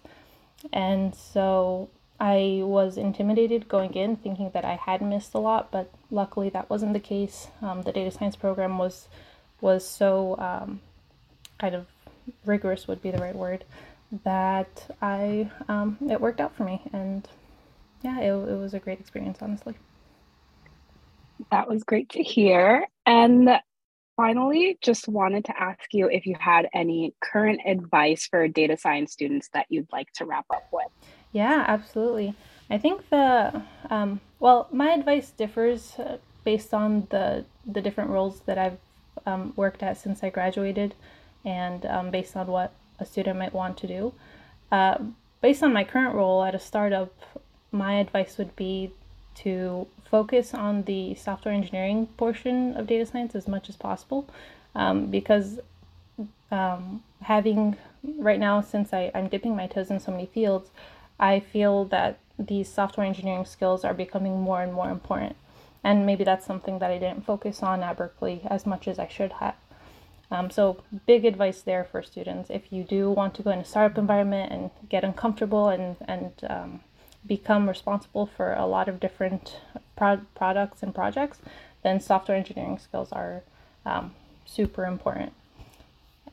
And 0.72 1.14
so 1.14 1.88
I 2.22 2.60
was 2.62 2.96
intimidated 2.96 3.68
going 3.68 3.94
in, 3.94 4.14
thinking 4.14 4.52
that 4.54 4.64
I 4.64 4.76
had 4.76 5.02
missed 5.02 5.34
a 5.34 5.38
lot, 5.38 5.72
but 5.72 5.90
luckily 6.08 6.50
that 6.50 6.70
wasn't 6.70 6.92
the 6.92 7.00
case. 7.00 7.48
Um, 7.60 7.82
the 7.82 7.90
data 7.90 8.12
science 8.12 8.36
program 8.36 8.78
was 8.78 9.08
was 9.60 9.84
so 9.84 10.36
um, 10.38 10.80
kind 11.58 11.74
of 11.74 11.86
rigorous 12.44 12.86
would 12.86 13.02
be 13.02 13.10
the 13.10 13.18
right 13.18 13.34
word 13.34 13.64
that 14.22 14.94
I 15.02 15.50
um, 15.68 15.98
it 16.08 16.20
worked 16.20 16.40
out 16.40 16.54
for 16.54 16.62
me, 16.62 16.80
and 16.92 17.26
yeah, 18.02 18.20
it, 18.20 18.30
it 18.30 18.56
was 18.56 18.72
a 18.72 18.78
great 18.78 19.00
experience, 19.00 19.38
honestly. 19.42 19.74
That 21.50 21.68
was 21.68 21.82
great 21.82 22.08
to 22.10 22.22
hear. 22.22 22.86
And 23.04 23.50
finally, 24.16 24.78
just 24.80 25.08
wanted 25.08 25.44
to 25.46 25.60
ask 25.60 25.92
you 25.92 26.08
if 26.08 26.24
you 26.24 26.36
had 26.38 26.68
any 26.72 27.14
current 27.20 27.62
advice 27.66 28.28
for 28.28 28.46
data 28.46 28.76
science 28.76 29.12
students 29.12 29.48
that 29.54 29.66
you'd 29.70 29.90
like 29.90 30.12
to 30.14 30.24
wrap 30.24 30.46
up 30.54 30.68
with. 30.72 30.86
Yeah, 31.32 31.64
absolutely. 31.66 32.34
I 32.70 32.78
think 32.78 33.08
the 33.10 33.62
um, 33.90 34.20
well, 34.38 34.68
my 34.72 34.90
advice 34.92 35.30
differs 35.30 35.94
uh, 35.98 36.18
based 36.44 36.72
on 36.74 37.06
the 37.10 37.44
the 37.66 37.80
different 37.80 38.10
roles 38.10 38.40
that 38.40 38.58
I've 38.58 38.78
um, 39.26 39.52
worked 39.56 39.82
at 39.82 39.96
since 39.96 40.22
I 40.22 40.30
graduated, 40.30 40.94
and 41.44 41.84
um, 41.86 42.10
based 42.10 42.36
on 42.36 42.46
what 42.46 42.72
a 42.98 43.06
student 43.06 43.38
might 43.38 43.52
want 43.52 43.76
to 43.78 43.86
do. 43.86 44.12
Uh, 44.70 44.98
based 45.40 45.62
on 45.62 45.72
my 45.72 45.84
current 45.84 46.14
role 46.14 46.44
at 46.44 46.54
a 46.54 46.58
startup, 46.58 47.12
my 47.70 47.94
advice 47.94 48.38
would 48.38 48.54
be 48.56 48.92
to 49.34 49.86
focus 50.10 50.52
on 50.54 50.82
the 50.82 51.14
software 51.14 51.54
engineering 51.54 52.06
portion 52.16 52.76
of 52.76 52.86
data 52.86 53.06
science 53.06 53.34
as 53.34 53.48
much 53.48 53.68
as 53.68 53.76
possible 53.76 54.28
um, 54.74 55.06
because 55.06 55.58
um, 56.50 57.02
having 57.22 57.76
right 58.18 58.38
now 58.38 58.60
since 58.60 58.92
I, 58.92 59.10
i'm 59.14 59.28
dipping 59.28 59.56
my 59.56 59.66
toes 59.66 59.90
in 59.90 60.00
so 60.00 60.10
many 60.10 60.26
fields 60.26 60.68
i 61.22 61.38
feel 61.40 61.84
that 61.86 62.18
these 62.38 62.68
software 62.68 63.06
engineering 63.06 63.44
skills 63.44 63.84
are 63.84 63.94
becoming 63.94 64.40
more 64.40 64.62
and 64.62 64.72
more 64.72 64.90
important. 64.90 65.36
And 65.84 66.06
maybe 66.06 66.24
that's 66.24 66.46
something 66.46 66.78
that 66.80 66.90
i 66.90 66.98
didn't 66.98 67.24
focus 67.24 67.62
on 67.62 67.82
at 67.82 67.96
berkeley 67.96 68.42
as 68.46 68.66
much 68.66 68.86
as 68.88 68.98
i 68.98 69.08
should 69.08 69.32
have. 69.32 69.54
Um, 70.30 70.50
so 70.50 70.82
big 71.06 71.24
advice 71.24 71.60
there 71.60 71.84
for 71.84 72.02
students. 72.02 72.48
If 72.50 72.72
you 72.72 72.84
do 72.84 73.10
want 73.10 73.34
to 73.34 73.42
go 73.42 73.50
in 73.50 73.58
a 73.58 73.64
startup 73.64 73.98
environment 73.98 74.50
and 74.52 74.70
get 74.88 75.04
uncomfortable 75.04 75.68
and 75.68 75.96
and 76.08 76.32
um, 76.48 76.80
become 77.26 77.68
responsible 77.68 78.26
for 78.26 78.54
a 78.54 78.66
lot 78.66 78.88
of 78.88 78.98
different 78.98 79.60
pro- 79.96 80.26
products 80.34 80.82
and 80.82 80.94
projects, 80.94 81.38
then 81.82 82.00
software 82.00 82.36
engineering 82.36 82.78
skills 82.78 83.12
are 83.12 83.42
um, 83.84 84.14
super 84.44 84.84
important. 84.84 85.32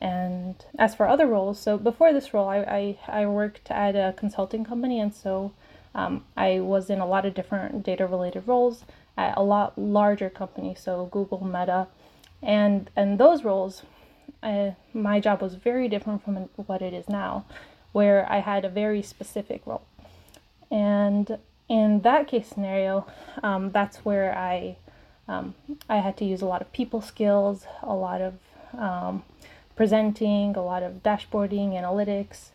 And 0.00 0.54
as 0.78 0.94
for 0.94 1.06
other 1.06 1.26
roles, 1.26 1.60
so 1.60 1.76
before 1.76 2.12
this 2.12 2.32
role, 2.32 2.48
I, 2.48 2.58
I, 3.08 3.22
I 3.22 3.26
worked 3.26 3.70
at 3.70 3.94
a 3.94 4.14
consulting 4.16 4.64
company, 4.64 4.98
and 4.98 5.14
so 5.14 5.52
um, 5.94 6.24
I 6.36 6.60
was 6.60 6.88
in 6.88 7.00
a 7.00 7.06
lot 7.06 7.26
of 7.26 7.34
different 7.34 7.82
data 7.84 8.06
related 8.06 8.46
roles 8.46 8.84
at 9.18 9.36
a 9.36 9.42
lot 9.42 9.78
larger 9.78 10.30
companies, 10.30 10.80
so 10.80 11.06
Google, 11.12 11.44
Meta, 11.44 11.88
and 12.42 12.88
and 12.96 13.18
those 13.18 13.44
roles, 13.44 13.82
uh, 14.42 14.70
my 14.94 15.20
job 15.20 15.42
was 15.42 15.54
very 15.54 15.88
different 15.88 16.24
from 16.24 16.48
what 16.56 16.80
it 16.80 16.94
is 16.94 17.08
now, 17.08 17.44
where 17.92 18.26
I 18.32 18.38
had 18.38 18.64
a 18.64 18.70
very 18.70 19.02
specific 19.02 19.60
role. 19.66 19.82
And 20.70 21.38
in 21.68 22.00
that 22.00 22.26
case 22.28 22.48
scenario, 22.48 23.06
um, 23.42 23.70
that's 23.72 23.98
where 23.98 24.36
I 24.36 24.76
um, 25.28 25.54
I 25.88 25.98
had 25.98 26.16
to 26.18 26.24
use 26.24 26.40
a 26.40 26.46
lot 26.46 26.62
of 26.62 26.72
people 26.72 27.02
skills, 27.02 27.66
a 27.82 27.94
lot 27.94 28.20
of 28.22 28.34
um, 28.76 29.22
presenting, 29.80 30.54
a 30.56 30.62
lot 30.62 30.82
of 30.82 31.02
dashboarding, 31.02 31.70
analytics, 31.72 32.50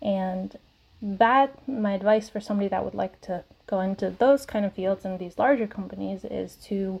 and 0.00 0.56
that 1.02 1.50
my 1.68 1.92
advice 1.92 2.28
for 2.28 2.38
somebody 2.38 2.68
that 2.68 2.84
would 2.84 2.94
like 2.94 3.20
to 3.20 3.42
go 3.66 3.80
into 3.80 4.10
those 4.10 4.46
kind 4.46 4.64
of 4.64 4.72
fields 4.74 5.04
in 5.04 5.18
these 5.18 5.36
larger 5.38 5.66
companies 5.66 6.24
is 6.24 6.54
to 6.54 7.00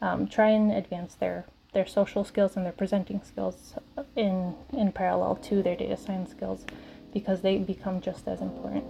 um, 0.00 0.26
try 0.26 0.48
and 0.48 0.72
advance 0.72 1.14
their 1.14 1.44
their 1.74 1.86
social 1.86 2.24
skills 2.24 2.56
and 2.56 2.64
their 2.64 2.72
presenting 2.72 3.20
skills 3.22 3.74
in 4.16 4.54
in 4.72 4.90
parallel 4.92 5.36
to 5.36 5.62
their 5.62 5.76
data 5.76 5.98
science 5.98 6.30
skills 6.30 6.64
because 7.12 7.42
they 7.42 7.58
become 7.58 8.00
just 8.00 8.26
as 8.26 8.40
important. 8.40 8.84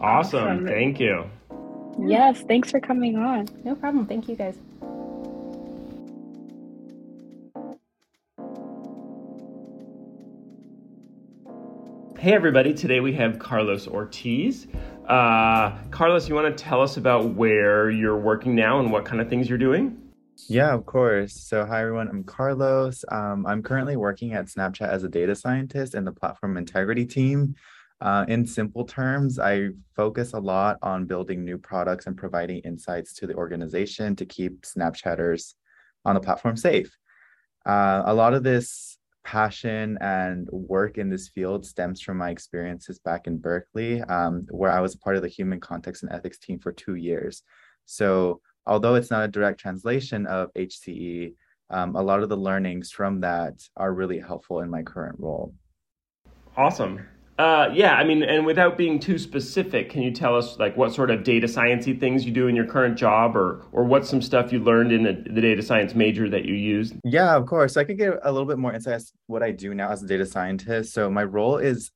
Awesome. 0.00 0.42
awesome. 0.42 0.66
Thank 0.66 0.98
you. 0.98 1.30
Yes, 2.00 2.42
thanks 2.48 2.72
for 2.72 2.80
coming 2.80 3.16
on. 3.16 3.48
No 3.62 3.76
problem. 3.76 4.06
Thank 4.06 4.28
you 4.28 4.34
guys. 4.34 4.56
Hey, 12.24 12.32
everybody. 12.32 12.72
Today 12.72 13.00
we 13.00 13.12
have 13.16 13.38
Carlos 13.38 13.86
Ortiz. 13.86 14.66
Uh, 15.06 15.76
Carlos, 15.90 16.26
you 16.26 16.34
want 16.34 16.56
to 16.56 16.64
tell 16.64 16.80
us 16.80 16.96
about 16.96 17.34
where 17.34 17.90
you're 17.90 18.16
working 18.16 18.54
now 18.54 18.80
and 18.80 18.90
what 18.90 19.04
kind 19.04 19.20
of 19.20 19.28
things 19.28 19.46
you're 19.46 19.58
doing? 19.58 20.00
Yeah, 20.48 20.72
of 20.72 20.86
course. 20.86 21.34
So, 21.34 21.66
hi 21.66 21.82
everyone. 21.82 22.08
I'm 22.08 22.24
Carlos. 22.24 23.04
Um, 23.12 23.44
I'm 23.44 23.62
currently 23.62 23.96
working 23.96 24.32
at 24.32 24.46
Snapchat 24.46 24.88
as 24.88 25.04
a 25.04 25.08
data 25.10 25.34
scientist 25.34 25.94
in 25.94 26.06
the 26.06 26.12
platform 26.12 26.56
integrity 26.56 27.04
team. 27.04 27.56
Uh, 28.00 28.24
in 28.26 28.46
simple 28.46 28.86
terms, 28.86 29.38
I 29.38 29.68
focus 29.94 30.32
a 30.32 30.40
lot 30.40 30.78
on 30.80 31.04
building 31.04 31.44
new 31.44 31.58
products 31.58 32.06
and 32.06 32.16
providing 32.16 32.60
insights 32.60 33.12
to 33.16 33.26
the 33.26 33.34
organization 33.34 34.16
to 34.16 34.24
keep 34.24 34.62
Snapchatters 34.62 35.52
on 36.06 36.14
the 36.14 36.22
platform 36.22 36.56
safe. 36.56 36.96
Uh, 37.66 38.02
a 38.06 38.14
lot 38.14 38.32
of 38.32 38.42
this 38.42 38.93
passion 39.24 39.98
and 40.00 40.48
work 40.50 40.98
in 40.98 41.08
this 41.08 41.28
field 41.28 41.64
stems 41.66 42.00
from 42.00 42.18
my 42.18 42.30
experiences 42.30 42.98
back 42.98 43.26
in 43.26 43.38
Berkeley, 43.38 44.02
um, 44.02 44.46
where 44.50 44.70
I 44.70 44.80
was 44.80 44.94
part 44.96 45.16
of 45.16 45.22
the 45.22 45.28
human 45.28 45.60
context 45.60 46.02
and 46.02 46.12
ethics 46.12 46.38
team 46.38 46.58
for 46.58 46.72
two 46.72 46.94
years. 46.94 47.42
So, 47.86 48.40
although 48.66 48.94
it's 48.94 49.10
not 49.10 49.24
a 49.24 49.28
direct 49.28 49.60
translation 49.60 50.26
of 50.26 50.52
HCE, 50.54 51.34
um, 51.70 51.96
a 51.96 52.02
lot 52.02 52.22
of 52.22 52.28
the 52.28 52.36
learnings 52.36 52.90
from 52.90 53.20
that 53.20 53.54
are 53.76 53.92
really 53.92 54.20
helpful 54.20 54.60
in 54.60 54.70
my 54.70 54.82
current 54.82 55.16
role. 55.18 55.54
Awesome. 56.56 57.00
Uh, 57.38 57.68
yeah, 57.74 57.94
I 57.94 58.04
mean, 58.04 58.22
and 58.22 58.46
without 58.46 58.78
being 58.78 59.00
too 59.00 59.18
specific, 59.18 59.90
can 59.90 60.02
you 60.02 60.12
tell 60.12 60.36
us 60.36 60.56
like 60.58 60.76
what 60.76 60.94
sort 60.94 61.10
of 61.10 61.24
data 61.24 61.48
sciencey 61.48 61.98
things 61.98 62.24
you 62.24 62.30
do 62.30 62.46
in 62.46 62.54
your 62.54 62.66
current 62.66 62.96
job, 62.96 63.36
or 63.36 63.62
or 63.72 63.84
what's 63.84 64.08
some 64.08 64.22
stuff 64.22 64.52
you 64.52 64.60
learned 64.60 64.92
in 64.92 65.02
the, 65.02 65.12
the 65.12 65.40
data 65.40 65.62
science 65.62 65.94
major 65.94 66.28
that 66.28 66.44
you 66.44 66.54
use? 66.54 66.92
Yeah, 67.02 67.34
of 67.34 67.46
course. 67.46 67.76
I 67.76 67.82
could 67.82 67.98
give 67.98 68.18
a 68.22 68.30
little 68.30 68.46
bit 68.46 68.58
more 68.58 68.72
insight 68.72 68.94
as 68.94 69.12
what 69.26 69.42
I 69.42 69.50
do 69.50 69.74
now 69.74 69.90
as 69.90 70.02
a 70.02 70.06
data 70.06 70.26
scientist. 70.26 70.92
So 70.92 71.10
my 71.10 71.24
role 71.24 71.58
is 71.58 71.90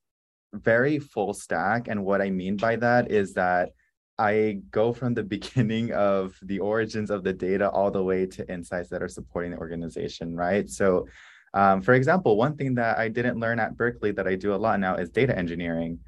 very 0.53 0.99
full 0.99 1.35
stack, 1.35 1.87
and 1.87 2.05
what 2.05 2.21
I 2.21 2.31
mean 2.31 2.57
by 2.57 2.75
that 2.77 3.13
is 3.13 3.35
that 3.35 3.71
I 4.19 4.61
go 4.73 4.93
from 4.93 5.15
the 5.15 5.23
beginning 5.37 5.93
of 5.93 6.37
the 6.43 6.59
origins 6.59 7.11
of 7.11 7.23
the 7.23 7.33
data 7.33 7.71
all 7.71 7.93
the 7.93 8.03
way 8.03 8.27
to 8.27 8.53
insights 8.53 8.89
that 8.89 9.05
are 9.05 9.09
supporting 9.09 9.53
the 9.53 9.59
organization, 9.59 10.35
right? 10.35 10.69
So 10.69 11.07
um, 11.55 11.83
for 11.83 11.95
example, 11.95 12.37
one 12.37 12.57
thing 12.57 12.75
that 12.75 12.99
I 12.99 13.09
didn't 13.09 13.41
learn 13.41 13.59
at 13.59 13.77
Berkeley 13.77 14.13
that 14.13 14.27
I 14.27 14.35
do 14.35 14.55
a 14.55 14.57
lot 14.57 14.81
now 14.81 14.97
is 14.97 15.11
data 15.11 15.37
engineering. 15.37 16.01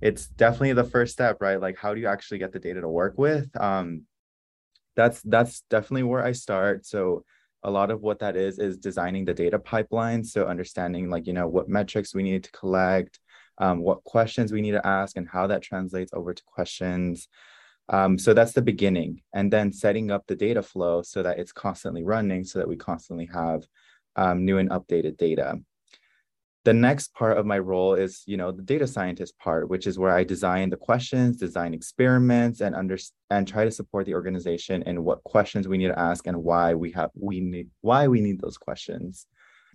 It's 0.00 0.26
definitely 0.26 0.74
the 0.74 0.84
first 0.84 1.12
step, 1.12 1.38
right? 1.40 1.60
Like, 1.60 1.76
how 1.76 1.94
do 1.94 2.00
you 2.00 2.06
actually 2.06 2.38
get 2.38 2.52
the 2.52 2.58
data 2.58 2.80
to 2.80 2.88
work 2.88 3.18
with? 3.18 3.48
Um, 3.60 4.02
that's 4.96 5.22
that's 5.22 5.62
definitely 5.70 6.04
where 6.04 6.24
I 6.24 6.32
start. 6.32 6.84
So 6.84 7.24
a 7.62 7.70
lot 7.70 7.90
of 7.90 8.02
what 8.02 8.20
that 8.20 8.36
is 8.36 8.58
is 8.58 8.76
designing 8.76 9.24
the 9.24 9.34
data 9.34 9.58
pipeline. 9.58 10.24
So 10.24 10.46
understanding 10.46 11.10
like 11.10 11.26
you 11.26 11.32
know 11.32 11.48
what 11.48 11.68
metrics 11.68 12.14
we 12.14 12.22
need 12.22 12.44
to 12.44 12.52
collect, 12.52 13.18
um, 13.58 13.80
what 13.80 14.04
questions 14.04 14.52
we 14.52 14.60
need 14.60 14.72
to 14.72 14.86
ask, 14.86 15.16
and 15.16 15.28
how 15.28 15.46
that 15.48 15.62
translates 15.62 16.12
over 16.12 16.34
to 16.34 16.42
questions. 16.44 17.28
Um, 17.88 18.18
so 18.18 18.34
that's 18.34 18.52
the 18.52 18.62
beginning, 18.62 19.22
and 19.32 19.52
then 19.52 19.72
setting 19.72 20.10
up 20.10 20.26
the 20.26 20.36
data 20.36 20.62
flow 20.62 21.02
so 21.02 21.22
that 21.22 21.38
it's 21.38 21.52
constantly 21.52 22.04
running, 22.04 22.44
so 22.44 22.58
that 22.58 22.68
we 22.68 22.76
constantly 22.76 23.26
have 23.32 23.66
um, 24.18 24.44
new 24.44 24.58
and 24.58 24.70
updated 24.70 25.16
data. 25.16 25.58
The 26.64 26.74
next 26.74 27.14
part 27.14 27.38
of 27.38 27.46
my 27.46 27.58
role 27.58 27.94
is, 27.94 28.24
you 28.26 28.36
know, 28.36 28.50
the 28.50 28.62
data 28.62 28.86
scientist 28.86 29.38
part, 29.38 29.70
which 29.70 29.86
is 29.86 29.98
where 29.98 30.14
I 30.14 30.24
design 30.24 30.68
the 30.68 30.76
questions, 30.76 31.38
design 31.38 31.72
experiments, 31.72 32.60
and 32.60 32.74
under 32.74 32.98
and 33.30 33.46
try 33.46 33.64
to 33.64 33.70
support 33.70 34.04
the 34.04 34.14
organization 34.14 34.82
in 34.82 35.04
what 35.04 35.22
questions 35.22 35.68
we 35.68 35.78
need 35.78 35.88
to 35.88 35.98
ask 35.98 36.26
and 36.26 36.42
why 36.42 36.74
we 36.74 36.90
have 36.92 37.10
we 37.14 37.40
need 37.40 37.70
why 37.80 38.08
we 38.08 38.20
need 38.20 38.40
those 38.40 38.58
questions. 38.58 39.26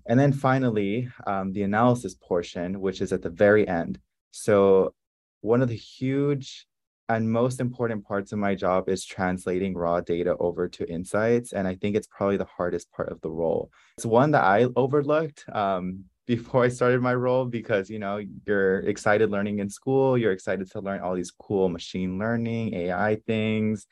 And 0.06 0.20
then 0.20 0.34
finally, 0.34 1.10
um, 1.26 1.54
the 1.54 1.64
analysis 1.64 2.16
portion, 2.16 2.82
which 2.82 3.02
is 3.02 3.14
at 3.14 3.22
the 3.22 3.30
very 3.30 3.66
end. 3.66 3.98
So 4.32 4.94
one 5.40 5.62
of 5.62 5.70
the 5.70 5.76
huge 5.76 6.68
and 7.10 7.30
most 7.30 7.60
important 7.60 8.06
parts 8.06 8.32
of 8.32 8.40
my 8.40 8.56
job 8.56 8.88
is 8.88 9.06
translating 9.06 9.76
raw 9.76 10.00
data 10.02 10.36
over 10.40 10.68
to 10.68 10.90
insights 10.90 11.54
and 11.54 11.68
i 11.68 11.76
think 11.76 11.96
it's 11.96 12.08
probably 12.08 12.38
the 12.38 12.46
hardest 12.46 12.92
part 12.92 13.10
of 13.10 13.20
the 13.22 13.30
role. 13.30 13.70
It's 13.98 14.06
one 14.06 14.32
that 14.32 14.44
i 14.44 14.68
overlooked 14.76 15.46
um, 15.54 16.06
before 16.28 16.64
i 16.64 16.70
started 16.70 17.02
my 17.02 17.14
role 17.14 17.46
because 17.46 17.90
you 17.90 18.00
know 18.00 18.22
you're 18.46 18.80
excited 18.80 19.30
learning 19.30 19.60
in 19.60 19.70
school 19.70 20.18
you're 20.18 20.32
excited 20.32 20.72
to 20.72 20.80
learn 20.80 21.02
all 21.02 21.16
these 21.16 21.32
cool 21.32 21.68
machine 21.68 22.18
learning 22.18 22.74
ai 22.74 23.18
things 23.28 23.88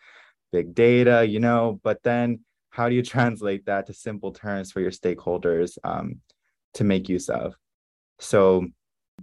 big 0.54 0.74
data 0.74 1.26
you 1.28 1.42
know 1.42 1.80
but 1.84 2.02
then 2.04 2.40
how 2.72 2.88
do 2.88 2.96
you 2.96 3.04
translate 3.04 3.66
that 3.66 3.86
to 3.88 3.94
simple 3.94 4.32
terms 4.32 4.72
for 4.72 4.80
your 4.80 4.92
stakeholders 4.92 5.78
um, 5.84 6.22
to 6.74 6.84
make 6.84 7.10
use 7.10 7.30
of? 7.30 7.54
So 8.20 8.66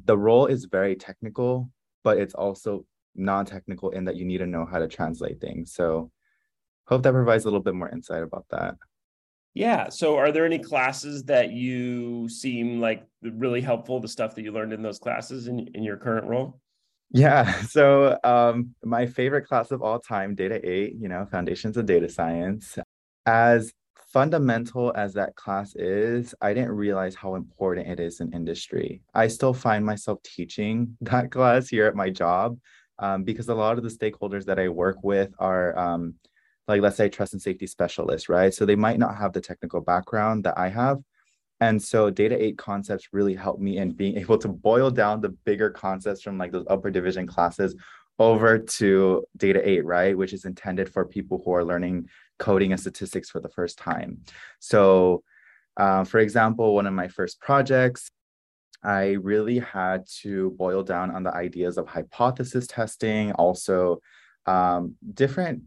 the 0.04 0.16
role 0.16 0.46
is 0.46 0.66
very 0.66 0.94
technical 0.94 1.70
but 2.04 2.18
it's 2.18 2.34
also 2.34 2.84
non-technical 3.18 3.90
in 3.90 4.04
that 4.04 4.16
you 4.16 4.24
need 4.24 4.38
to 4.38 4.46
know 4.46 4.64
how 4.64 4.78
to 4.78 4.88
translate 4.88 5.40
things. 5.40 5.74
So 5.74 6.10
hope 6.86 7.02
that 7.02 7.12
provides 7.12 7.44
a 7.44 7.48
little 7.48 7.60
bit 7.60 7.74
more 7.74 7.88
insight 7.88 8.22
about 8.22 8.46
that. 8.50 8.76
Yeah. 9.54 9.88
So 9.88 10.16
are 10.16 10.30
there 10.30 10.46
any 10.46 10.58
classes 10.58 11.24
that 11.24 11.52
you 11.52 12.28
seem 12.28 12.80
like 12.80 13.04
really 13.22 13.60
helpful, 13.60 13.98
the 14.00 14.08
stuff 14.08 14.34
that 14.34 14.42
you 14.42 14.52
learned 14.52 14.72
in 14.72 14.82
those 14.82 14.98
classes 14.98 15.48
in, 15.48 15.68
in 15.74 15.82
your 15.82 15.96
current 15.96 16.26
role? 16.26 16.60
Yeah. 17.10 17.60
So 17.68 18.18
um, 18.24 18.74
my 18.84 19.06
favorite 19.06 19.46
class 19.46 19.70
of 19.70 19.82
all 19.82 19.98
time, 19.98 20.34
Data 20.34 20.60
8, 20.62 20.94
you 20.98 21.08
know, 21.08 21.26
Foundations 21.30 21.76
of 21.76 21.86
Data 21.86 22.08
Science. 22.08 22.78
As 23.26 23.72
fundamental 24.12 24.92
as 24.96 25.14
that 25.14 25.34
class 25.36 25.74
is, 25.76 26.34
I 26.40 26.54
didn't 26.54 26.72
realize 26.72 27.14
how 27.14 27.34
important 27.34 27.88
it 27.88 28.00
is 28.00 28.20
in 28.20 28.32
industry. 28.32 29.02
I 29.14 29.28
still 29.28 29.52
find 29.52 29.84
myself 29.84 30.22
teaching 30.22 30.96
that 31.02 31.30
class 31.30 31.68
here 31.68 31.86
at 31.86 31.94
my 31.94 32.10
job 32.10 32.58
um, 32.98 33.24
because 33.24 33.48
a 33.48 33.54
lot 33.54 33.78
of 33.78 33.84
the 33.84 33.90
stakeholders 33.90 34.44
that 34.46 34.58
I 34.58 34.68
work 34.68 35.02
with 35.02 35.32
are 35.38 35.78
um, 35.78 36.14
like 36.66 36.82
let's 36.82 36.96
say 36.96 37.08
trust 37.08 37.32
and 37.32 37.42
safety 37.42 37.66
specialists, 37.66 38.28
right? 38.28 38.52
So 38.52 38.66
they 38.66 38.76
might 38.76 38.98
not 38.98 39.16
have 39.16 39.32
the 39.32 39.40
technical 39.40 39.80
background 39.80 40.44
that 40.44 40.58
I 40.58 40.68
have. 40.68 40.98
And 41.60 41.82
so 41.82 42.10
data 42.10 42.40
eight 42.40 42.58
concepts 42.58 43.08
really 43.12 43.34
help 43.34 43.58
me 43.58 43.78
in 43.78 43.92
being 43.92 44.16
able 44.18 44.38
to 44.38 44.48
boil 44.48 44.90
down 44.90 45.20
the 45.20 45.30
bigger 45.30 45.70
concepts 45.70 46.22
from 46.22 46.38
like 46.38 46.52
those 46.52 46.66
upper 46.68 46.90
division 46.90 47.26
classes 47.26 47.74
over 48.18 48.58
to 48.58 49.24
data 49.36 49.66
eight, 49.68 49.84
right? 49.84 50.16
Which 50.16 50.32
is 50.32 50.44
intended 50.44 50.92
for 50.92 51.04
people 51.04 51.40
who 51.44 51.54
are 51.54 51.64
learning 51.64 52.08
coding 52.38 52.72
and 52.72 52.80
statistics 52.80 53.30
for 53.30 53.40
the 53.40 53.48
first 53.48 53.78
time. 53.78 54.18
So, 54.58 55.22
uh, 55.76 56.04
for 56.04 56.18
example, 56.18 56.74
one 56.74 56.86
of 56.86 56.94
my 56.94 57.08
first 57.08 57.40
projects, 57.40 58.10
I 58.82 59.12
really 59.12 59.58
had 59.58 60.06
to 60.22 60.50
boil 60.52 60.82
down 60.82 61.10
on 61.10 61.22
the 61.22 61.34
ideas 61.34 61.78
of 61.78 61.88
hypothesis 61.88 62.66
testing, 62.66 63.32
also 63.32 64.00
um, 64.46 64.94
different 65.14 65.62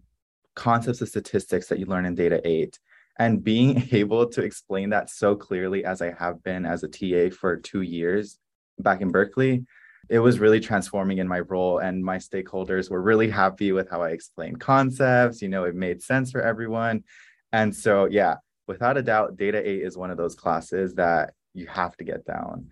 concepts 0.56 1.02
of 1.02 1.10
statistics 1.10 1.68
that 1.68 1.80
you 1.80 1.86
learn 1.86 2.06
in 2.06 2.16
Data 2.16 2.42
8. 2.44 2.80
And 3.20 3.44
being 3.44 3.88
able 3.92 4.28
to 4.30 4.42
explain 4.42 4.90
that 4.92 5.10
so 5.10 5.36
clearly 5.36 5.86
as 5.86 6.02
I 6.02 6.14
have 6.18 6.44
been 6.44 6.66
as 6.66 6.84
a 6.84 6.88
TA 6.88 7.36
for 7.36 7.58
two 7.58 7.82
years 7.82 8.40
back 8.80 9.02
in 9.02 9.12
Berkeley, 9.12 9.66
it 10.10 10.20
was 10.20 10.40
really 10.40 10.60
transforming 10.60 11.20
in 11.20 11.28
my 11.28 11.42
role. 11.42 11.80
And 11.80 12.04
my 12.04 12.18
stakeholders 12.18 12.90
were 12.90 13.02
really 13.02 13.30
happy 13.30 13.72
with 13.72 13.90
how 13.90 14.02
I 14.02 14.10
explained 14.10 14.60
concepts. 14.60 15.42
You 15.42 15.50
know, 15.50 15.66
it 15.66 15.76
made 15.76 16.02
sense 16.02 16.32
for 16.32 16.42
everyone. 16.42 17.04
And 17.52 17.76
so, 17.76 18.06
yeah, 18.06 18.36
without 18.68 18.98
a 18.98 19.04
doubt, 19.04 19.38
Data 19.38 19.58
8 19.68 19.82
is 19.82 19.98
one 19.98 20.12
of 20.12 20.18
those 20.18 20.36
classes 20.36 20.96
that 20.96 21.34
you 21.54 21.68
have 21.68 21.96
to 21.98 22.04
get 22.04 22.26
down. 22.26 22.70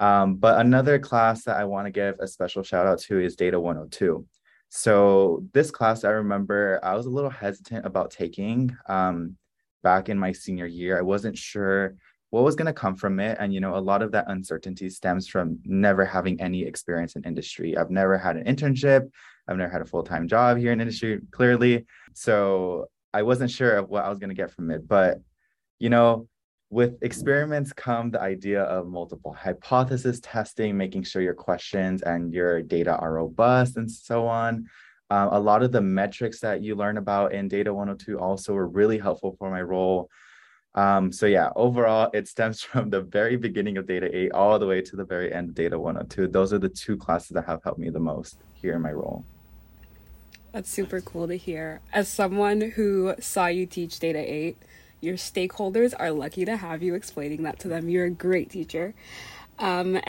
Um, 0.00 0.36
but 0.36 0.58
another 0.58 0.98
class 0.98 1.44
that 1.44 1.58
I 1.58 1.64
want 1.64 1.86
to 1.86 1.90
give 1.90 2.18
a 2.18 2.26
special 2.26 2.62
shout 2.62 2.86
out 2.86 2.98
to 3.00 3.20
is 3.20 3.36
Data 3.36 3.60
102. 3.60 4.26
So 4.70 5.44
this 5.52 5.70
class, 5.70 6.04
I 6.04 6.10
remember 6.10 6.80
I 6.82 6.94
was 6.94 7.06
a 7.06 7.10
little 7.10 7.30
hesitant 7.30 7.84
about 7.84 8.10
taking 8.10 8.76
um, 8.88 9.36
back 9.82 10.08
in 10.08 10.18
my 10.18 10.32
senior 10.32 10.66
year. 10.66 10.98
I 10.98 11.02
wasn't 11.02 11.36
sure 11.36 11.96
what 12.30 12.44
was 12.44 12.56
going 12.56 12.66
to 12.66 12.72
come 12.72 12.96
from 12.96 13.20
it. 13.20 13.36
And, 13.40 13.52
you 13.52 13.60
know, 13.60 13.76
a 13.76 13.78
lot 13.78 14.02
of 14.02 14.12
that 14.12 14.26
uncertainty 14.28 14.88
stems 14.88 15.28
from 15.28 15.58
never 15.64 16.04
having 16.04 16.40
any 16.40 16.62
experience 16.62 17.16
in 17.16 17.24
industry. 17.24 17.76
I've 17.76 17.90
never 17.90 18.16
had 18.16 18.36
an 18.36 18.44
internship. 18.44 19.10
I've 19.46 19.56
never 19.56 19.70
had 19.70 19.82
a 19.82 19.86
full-time 19.86 20.28
job 20.28 20.56
here 20.56 20.72
in 20.72 20.80
industry, 20.80 21.20
clearly. 21.32 21.86
So 22.14 22.86
I 23.12 23.22
wasn't 23.22 23.50
sure 23.50 23.76
of 23.76 23.88
what 23.88 24.04
I 24.04 24.08
was 24.08 24.18
going 24.18 24.30
to 24.30 24.36
get 24.36 24.52
from 24.52 24.70
it. 24.70 24.86
But, 24.86 25.18
you 25.78 25.90
know, 25.90 26.28
with 26.70 27.02
experiments 27.02 27.72
come 27.72 28.12
the 28.12 28.20
idea 28.20 28.62
of 28.62 28.86
multiple 28.86 29.32
hypothesis 29.32 30.20
testing, 30.22 30.76
making 30.76 31.02
sure 31.02 31.20
your 31.20 31.34
questions 31.34 32.02
and 32.02 32.32
your 32.32 32.62
data 32.62 32.96
are 32.96 33.14
robust 33.14 33.76
and 33.76 33.90
so 33.90 34.26
on. 34.26 34.66
Uh, 35.10 35.28
a 35.32 35.40
lot 35.40 35.64
of 35.64 35.72
the 35.72 35.80
metrics 35.80 36.38
that 36.38 36.62
you 36.62 36.76
learn 36.76 36.96
about 36.96 37.32
in 37.32 37.48
Data 37.48 37.74
102 37.74 38.20
also 38.20 38.52
were 38.52 38.68
really 38.68 38.96
helpful 38.98 39.34
for 39.36 39.50
my 39.50 39.60
role. 39.60 40.08
Um, 40.76 41.10
so 41.10 41.26
yeah, 41.26 41.50
overall, 41.56 42.08
it 42.14 42.28
stems 42.28 42.62
from 42.62 42.88
the 42.88 43.00
very 43.00 43.36
beginning 43.36 43.76
of 43.76 43.88
Data 43.88 44.08
8 44.16 44.30
all 44.30 44.56
the 44.56 44.66
way 44.66 44.80
to 44.80 44.94
the 44.94 45.04
very 45.04 45.32
end 45.32 45.48
of 45.48 45.54
Data 45.56 45.76
102. 45.76 46.28
Those 46.28 46.52
are 46.52 46.60
the 46.60 46.68
two 46.68 46.96
classes 46.96 47.30
that 47.30 47.46
have 47.46 47.64
helped 47.64 47.80
me 47.80 47.90
the 47.90 47.98
most 47.98 48.36
here 48.54 48.76
in 48.76 48.82
my 48.82 48.92
role. 48.92 49.24
That's 50.52 50.70
super 50.70 51.00
cool 51.00 51.26
to 51.26 51.36
hear. 51.36 51.80
As 51.92 52.08
someone 52.08 52.60
who 52.60 53.14
saw 53.18 53.46
you 53.46 53.66
teach 53.66 53.98
Data 53.98 54.18
8, 54.18 54.56
your 55.00 55.14
stakeholders 55.14 55.94
are 55.98 56.10
lucky 56.10 56.44
to 56.44 56.56
have 56.56 56.82
you 56.82 56.94
explaining 56.94 57.42
that 57.44 57.58
to 57.60 57.68
them. 57.68 57.88
You're 57.88 58.06
a 58.06 58.10
great 58.10 58.50
teacher. 58.50 58.94
Um, 59.58 60.00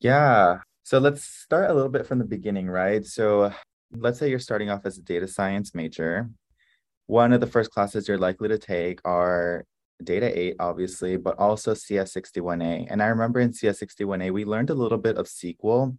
yeah. 0.00 0.58
So 0.82 0.98
let's 0.98 1.24
start 1.24 1.70
a 1.70 1.74
little 1.74 1.90
bit 1.90 2.06
from 2.06 2.18
the 2.18 2.24
beginning, 2.24 2.68
right? 2.68 3.04
So 3.04 3.52
let's 3.92 4.18
say 4.18 4.30
you're 4.30 4.38
starting 4.38 4.70
off 4.70 4.86
as 4.86 4.98
a 4.98 5.02
data 5.02 5.28
science 5.28 5.74
major. 5.74 6.30
One 7.06 7.32
of 7.32 7.40
the 7.40 7.46
first 7.46 7.70
classes 7.70 8.08
you're 8.08 8.18
likely 8.18 8.48
to 8.48 8.58
take 8.58 9.00
are 9.04 9.64
Data 10.02 10.38
8, 10.38 10.56
obviously, 10.60 11.16
but 11.16 11.38
also 11.38 11.74
CS61A. 11.74 12.86
And 12.90 13.02
I 13.02 13.06
remember 13.06 13.40
in 13.40 13.50
CS61A, 13.50 14.30
we 14.30 14.44
learned 14.44 14.70
a 14.70 14.74
little 14.74 14.98
bit 14.98 15.16
of 15.16 15.26
SQL. 15.26 15.96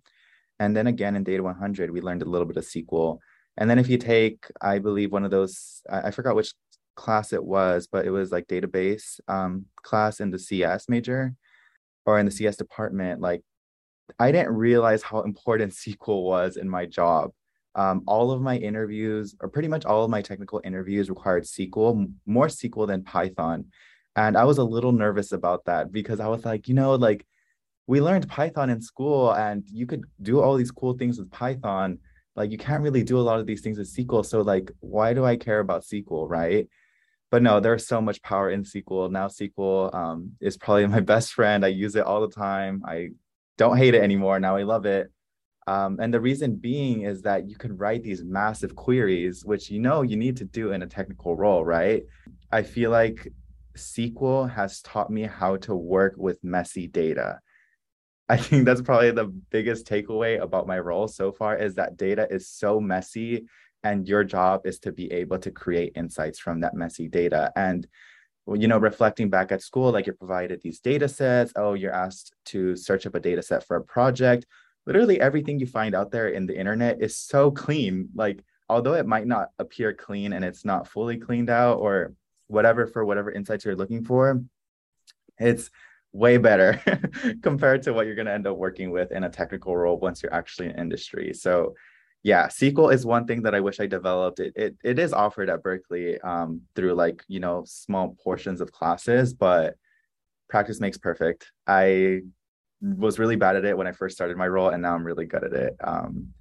And 0.59 0.75
then 0.75 0.87
again 0.87 1.15
in 1.15 1.23
Data 1.23 1.41
100, 1.41 1.91
we 1.91 2.01
learned 2.01 2.21
a 2.21 2.29
little 2.29 2.47
bit 2.47 2.57
of 2.57 2.65
SQL. 2.65 3.19
And 3.57 3.69
then 3.69 3.79
if 3.79 3.89
you 3.89 3.97
take, 3.97 4.45
I 4.61 4.79
believe, 4.79 5.11
one 5.11 5.25
of 5.25 5.31
those, 5.31 5.81
I, 5.89 6.11
forgot 6.11 6.35
which 6.35 6.53
class 6.95 7.33
it 7.33 7.43
was, 7.43 7.87
but 7.91 8.05
it 8.05 8.11
was 8.11 8.31
like 8.31 8.47
database 8.47 9.19
um, 9.27 9.65
class 9.83 10.19
in 10.19 10.31
the 10.31 10.39
CS 10.39 10.87
major 10.87 11.33
or 12.05 12.19
in 12.19 12.25
the 12.25 12.31
CS 12.31 12.57
department. 12.57 13.21
Like, 13.21 13.41
I 14.17 14.31
didn't 14.31 14.55
realize 14.55 15.03
how 15.03 15.21
important 15.21 15.73
SQL 15.73 16.23
was 16.23 16.57
in 16.57 16.69
my 16.69 16.85
job. 16.85 17.31
Um, 17.75 18.03
all 18.07 18.31
of 18.31 18.41
my 18.41 18.57
interviews, 18.57 19.35
or 19.39 19.47
pretty 19.47 19.67
much 19.67 19.85
all 19.85 20.03
of 20.03 20.09
my 20.09 20.21
technical 20.21 20.59
interviews, 20.63 21.09
required 21.09 21.43
SQL, 21.43 22.11
more 22.25 22.47
SQL 22.47 22.87
than 22.87 23.03
Python. 23.03 23.65
And 24.15 24.35
I 24.35 24.43
was 24.43 24.57
a 24.57 24.63
little 24.63 24.91
nervous 24.91 25.31
about 25.31 25.65
that 25.65 25.91
because 25.91 26.19
I 26.19 26.27
was 26.27 26.43
like, 26.43 26.67
you 26.67 26.73
know, 26.73 26.95
like 26.95 27.25
we 27.89 28.01
learned 28.01 28.29
Python 28.29 28.69
in 28.69 28.79
school 28.79 29.31
and 29.33 29.63
you 29.67 29.87
could 29.87 30.03
do 30.21 30.39
all 30.41 30.55
these 30.55 30.69
cool 30.69 30.93
things 30.93 31.17
with 31.17 31.31
Python. 31.31 31.97
Like 32.35 32.51
you 32.51 32.57
can't 32.59 32.83
really 32.83 33.01
do 33.01 33.17
a 33.17 33.25
lot 33.29 33.39
of 33.39 33.47
these 33.47 33.61
things 33.61 33.79
with 33.79 33.91
SQL. 33.91 34.23
So 34.23 34.41
like, 34.41 34.69
why 34.79 35.15
do 35.15 35.25
I 35.25 35.35
care 35.35 35.59
about 35.59 35.81
SQL, 35.81 36.29
right? 36.29 36.67
But 37.31 37.41
no, 37.41 37.59
there's 37.59 37.87
so 37.87 37.99
much 37.99 38.21
power 38.21 38.51
in 38.51 38.61
SQL. 38.63 39.09
Now 39.09 39.25
SQL 39.25 39.91
um, 39.91 40.33
is 40.39 40.55
probably 40.55 40.85
my 40.85 40.99
best 41.13 41.33
friend. 41.33 41.65
I 41.65 41.69
use 41.69 41.95
it 41.95 42.05
all 42.05 42.21
the 42.21 42.31
time. 42.31 42.83
I 42.85 43.09
don't 43.57 43.75
hate 43.75 43.95
it 43.95 44.03
anymore. 44.03 44.39
Now 44.39 44.55
I 44.55 44.61
love 44.61 44.85
it. 44.85 45.11
Um, 45.65 45.97
and 45.99 46.13
the 46.13 46.21
reason 46.21 46.57
being 46.57 47.01
is 47.01 47.23
that 47.23 47.49
you 47.49 47.55
can 47.55 47.75
write 47.75 48.03
these 48.03 48.23
massive 48.23 48.75
queries, 48.75 49.43
which 49.43 49.71
you 49.71 49.79
know 49.79 50.03
you 50.03 50.15
need 50.15 50.37
to 50.37 50.45
do 50.45 50.73
in 50.73 50.83
a 50.83 50.87
technical 50.87 51.35
role, 51.35 51.65
right? 51.65 52.03
I 52.51 52.61
feel 52.61 52.91
like 52.91 53.33
SQL 53.75 54.47
has 54.47 54.79
taught 54.81 55.09
me 55.09 55.23
how 55.23 55.57
to 55.57 55.73
work 55.73 56.13
with 56.17 56.43
messy 56.43 56.85
data. 56.85 57.39
I 58.29 58.37
think 58.37 58.65
that's 58.65 58.81
probably 58.81 59.09
the 59.11 59.25
biggest 59.25 59.87
takeaway 59.87 60.39
about 60.39 60.67
my 60.67 60.77
role 60.77 61.07
so 61.07 61.31
far 61.31 61.57
is 61.57 61.75
that 61.75 61.97
data 61.97 62.27
is 62.29 62.47
so 62.47 62.79
messy 62.79 63.47
and 63.83 64.07
your 64.07 64.23
job 64.23 64.61
is 64.65 64.77
to 64.79 64.91
be 64.91 65.11
able 65.11 65.39
to 65.39 65.51
create 65.51 65.93
insights 65.95 66.37
from 66.37 66.61
that 66.61 66.75
messy 66.75 67.07
data. 67.07 67.51
And 67.55 67.87
you 68.51 68.67
know 68.67 68.77
reflecting 68.79 69.29
back 69.29 69.51
at 69.51 69.61
school 69.61 69.91
like 69.91 70.07
you're 70.07 70.15
provided 70.15 70.61
these 70.61 70.79
data 70.79 71.07
sets. 71.07 71.53
Oh 71.55 71.73
you're 71.73 71.93
asked 71.93 72.33
to 72.45 72.75
search 72.75 73.05
up 73.05 73.15
a 73.15 73.19
data 73.19 73.41
set 73.41 73.65
for 73.65 73.77
a 73.77 73.83
project. 73.83 74.45
Literally 74.85 75.19
everything 75.19 75.59
you 75.59 75.67
find 75.67 75.95
out 75.95 76.11
there 76.11 76.29
in 76.29 76.45
the 76.45 76.57
internet 76.57 77.01
is 77.01 77.15
so 77.15 77.51
clean. 77.51 78.09
Like 78.15 78.43
although 78.67 78.93
it 78.93 79.07
might 79.07 79.27
not 79.27 79.49
appear 79.57 79.93
clean 79.93 80.33
and 80.33 80.45
it's 80.45 80.65
not 80.65 80.87
fully 80.87 81.17
cleaned 81.17 81.49
out 81.49 81.79
or 81.79 82.13
whatever 82.47 82.87
for 82.87 83.05
whatever 83.05 83.31
insights 83.31 83.65
you're 83.65 83.75
looking 83.75 84.03
for, 84.03 84.41
it's 85.39 85.69
way 86.19 86.37
better 86.37 86.81
compared 87.41 87.81
to 87.83 87.93
what 87.93 88.05
you're 88.05 88.15
going 88.15 88.27
to 88.27 88.33
end 88.33 88.45
up 88.45 88.57
working 88.57 88.91
with 88.91 89.11
in 89.11 89.23
a 89.23 89.29
technical 89.29 89.75
role 89.75 89.97
once 89.97 90.21
you're 90.21 90.33
actually 90.33 90.67
in 90.67 90.77
industry. 90.77 91.33
So 91.33 91.75
yeah, 92.23 92.47
SQL 92.47 92.93
is 92.93 93.05
one 93.05 93.25
thing 93.25 93.43
that 93.43 93.55
I 93.55 93.61
wish 93.61 93.79
I 93.79 93.87
developed. 93.87 94.41
It 94.41 94.53
it, 94.57 94.75
it 94.83 94.99
is 94.99 95.13
offered 95.13 95.49
at 95.49 95.63
Berkeley 95.63 96.19
um, 96.19 96.61
through 96.75 96.93
like, 96.93 97.23
you 97.29 97.39
know, 97.39 97.63
small 97.65 98.17
portions 98.21 98.59
of 98.59 98.73
classes, 98.73 99.33
but 99.33 99.75
practice 100.49 100.81
makes 100.81 100.97
perfect. 100.97 101.51
I 101.65 102.21
was 102.81 103.19
really 103.19 103.37
bad 103.37 103.55
at 103.55 103.63
it 103.63 103.77
when 103.77 103.87
I 103.87 103.93
first 103.93 104.17
started 104.17 104.35
my 104.35 104.47
role, 104.47 104.69
and 104.69 104.81
now 104.81 104.95
I'm 104.95 105.05
really 105.05 105.25
good 105.25 105.45
at 105.45 105.53
it. 105.53 105.77
Um, 105.81 106.33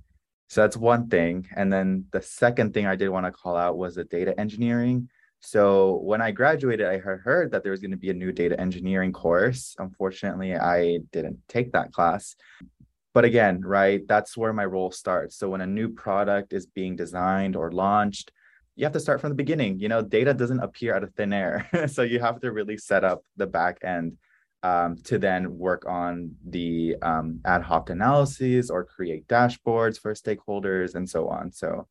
so 0.48 0.62
that's 0.62 0.76
one 0.76 1.08
thing. 1.08 1.46
And 1.54 1.72
then 1.72 2.06
the 2.10 2.22
second 2.22 2.74
thing 2.74 2.86
I 2.86 2.96
did 2.96 3.10
want 3.10 3.26
to 3.26 3.32
call 3.32 3.56
out 3.56 3.78
was 3.78 3.94
the 3.94 4.04
data 4.04 4.38
engineering. 4.40 5.08
So 5.40 5.96
when 6.02 6.20
I 6.20 6.30
graduated, 6.30 6.86
I 6.86 6.98
heard 6.98 7.52
that 7.52 7.62
there 7.62 7.72
was 7.72 7.80
going 7.80 7.92
to 7.92 7.96
be 7.96 8.10
a 8.10 8.14
new 8.14 8.32
data 8.32 8.58
engineering 8.60 9.12
course. 9.12 9.76
Unfortunately, 9.78 10.56
I 10.56 10.98
didn't 11.12 11.38
take 11.48 11.72
that 11.72 11.92
class. 11.92 12.34
But 13.14 13.24
again, 13.24 13.60
right, 13.62 14.02
that's 14.06 14.36
where 14.36 14.52
my 14.52 14.64
role 14.64 14.90
starts. 14.90 15.36
So 15.36 15.48
when 15.48 15.60
a 15.60 15.66
new 15.66 15.88
product 15.88 16.52
is 16.52 16.66
being 16.66 16.96
designed 16.96 17.56
or 17.56 17.72
launched, 17.72 18.32
you 18.76 18.84
have 18.84 18.92
to 18.92 19.00
start 19.00 19.20
from 19.20 19.30
the 19.30 19.36
beginning. 19.36 19.80
You 19.80 19.88
know, 19.88 20.02
data 20.02 20.34
doesn't 20.34 20.60
appear 20.60 20.94
out 20.94 21.02
of 21.02 21.12
thin 21.14 21.32
air. 21.32 21.68
so 21.88 22.02
you 22.02 22.20
have 22.20 22.40
to 22.40 22.52
really 22.52 22.76
set 22.76 23.04
up 23.04 23.22
the 23.36 23.46
back 23.46 23.78
end 23.82 24.18
um, 24.62 24.96
to 25.04 25.18
then 25.18 25.56
work 25.56 25.84
on 25.88 26.32
the 26.48 26.96
um, 27.02 27.40
ad 27.44 27.62
hoc 27.62 27.90
analyses 27.90 28.70
or 28.70 28.84
create 28.84 29.26
dashboards 29.28 29.98
for 30.00 30.14
stakeholders 30.14 30.94
and 30.94 31.08
so 31.08 31.28
on. 31.28 31.52
So 31.52 31.88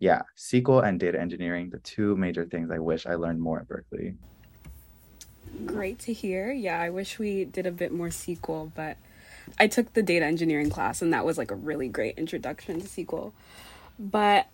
yeah, 0.00 0.22
SQL 0.36 0.82
and 0.82 0.98
data 0.98 1.20
engineering, 1.20 1.68
the 1.70 1.78
two 1.78 2.16
major 2.16 2.46
things 2.46 2.70
I 2.70 2.78
wish 2.78 3.06
I 3.06 3.14
learned 3.14 3.40
more 3.40 3.60
at 3.60 3.68
Berkeley. 3.68 4.14
Great 5.66 5.98
to 6.00 6.12
hear. 6.14 6.50
Yeah, 6.50 6.80
I 6.80 6.88
wish 6.88 7.18
we 7.18 7.44
did 7.44 7.66
a 7.66 7.70
bit 7.70 7.92
more 7.92 8.08
SQL, 8.08 8.72
but 8.74 8.96
I 9.58 9.66
took 9.66 9.92
the 9.92 10.02
data 10.02 10.24
engineering 10.24 10.70
class 10.70 11.02
and 11.02 11.12
that 11.12 11.26
was 11.26 11.36
like 11.36 11.50
a 11.50 11.54
really 11.54 11.88
great 11.88 12.16
introduction 12.16 12.80
to 12.80 12.86
SQL. 12.86 13.32
But 13.98 14.46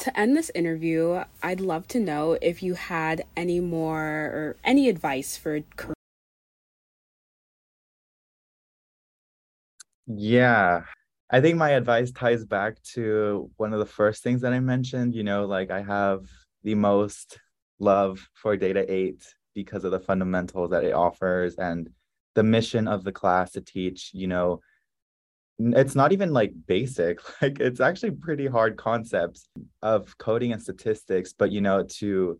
to 0.00 0.18
end 0.18 0.34
this 0.34 0.50
interview, 0.54 1.24
I'd 1.42 1.60
love 1.60 1.86
to 1.88 2.00
know 2.00 2.38
if 2.40 2.62
you 2.62 2.74
had 2.74 3.24
any 3.36 3.60
more 3.60 4.00
or 4.00 4.56
any 4.64 4.88
advice 4.88 5.36
for 5.36 5.60
current. 5.76 5.96
Yeah, 10.06 10.84
I 11.28 11.40
think 11.40 11.56
my 11.56 11.70
advice 11.70 12.12
ties 12.12 12.44
back 12.44 12.80
to 12.94 13.50
one 13.56 13.72
of 13.72 13.80
the 13.80 13.86
first 13.86 14.22
things 14.22 14.42
that 14.42 14.52
I 14.52 14.60
mentioned. 14.60 15.14
You 15.14 15.24
know, 15.24 15.46
like 15.46 15.70
I 15.70 15.82
have 15.82 16.26
the 16.62 16.74
most 16.74 17.38
love 17.78 18.28
for 18.34 18.56
Data 18.56 18.90
8 18.92 19.22
because 19.54 19.84
of 19.84 19.90
the 19.90 20.00
fundamentals 20.00 20.70
that 20.70 20.84
it 20.84 20.92
offers 20.92 21.56
and 21.56 21.90
the 22.34 22.42
mission 22.42 22.86
of 22.86 23.02
the 23.02 23.12
class 23.12 23.52
to 23.52 23.60
teach, 23.60 24.10
you 24.12 24.26
know, 24.26 24.60
it's 25.58 25.94
not 25.94 26.12
even 26.12 26.32
like 26.32 26.52
basic, 26.66 27.18
like 27.42 27.58
it's 27.60 27.80
actually 27.80 28.12
pretty 28.12 28.46
hard 28.46 28.76
concepts 28.76 29.48
of 29.82 30.16
coding 30.18 30.52
and 30.52 30.62
statistics, 30.62 31.32
but 31.32 31.50
you 31.50 31.60
know, 31.60 31.82
to 31.82 32.38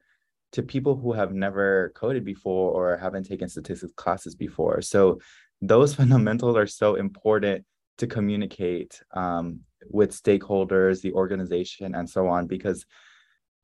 to 0.53 0.63
people 0.63 0.97
who 0.97 1.13
have 1.13 1.33
never 1.33 1.93
coded 1.97 2.25
before 2.25 2.71
or 2.73 2.97
haven't 2.97 3.25
taken 3.25 3.49
statistics 3.49 3.93
classes 3.97 4.37
before. 4.37 4.81
So 4.81 5.19
those 5.61 5.95
fundamentals 6.01 6.57
are 6.57 6.67
so 6.67 6.95
important 6.95 7.65
to 7.99 8.07
communicate 8.07 9.01
um, 9.15 9.61
with 9.91 10.11
stakeholders, 10.13 11.01
the 11.01 11.13
organization, 11.13 11.95
and 11.95 12.09
so 12.09 12.27
on, 12.29 12.47
because 12.47 12.85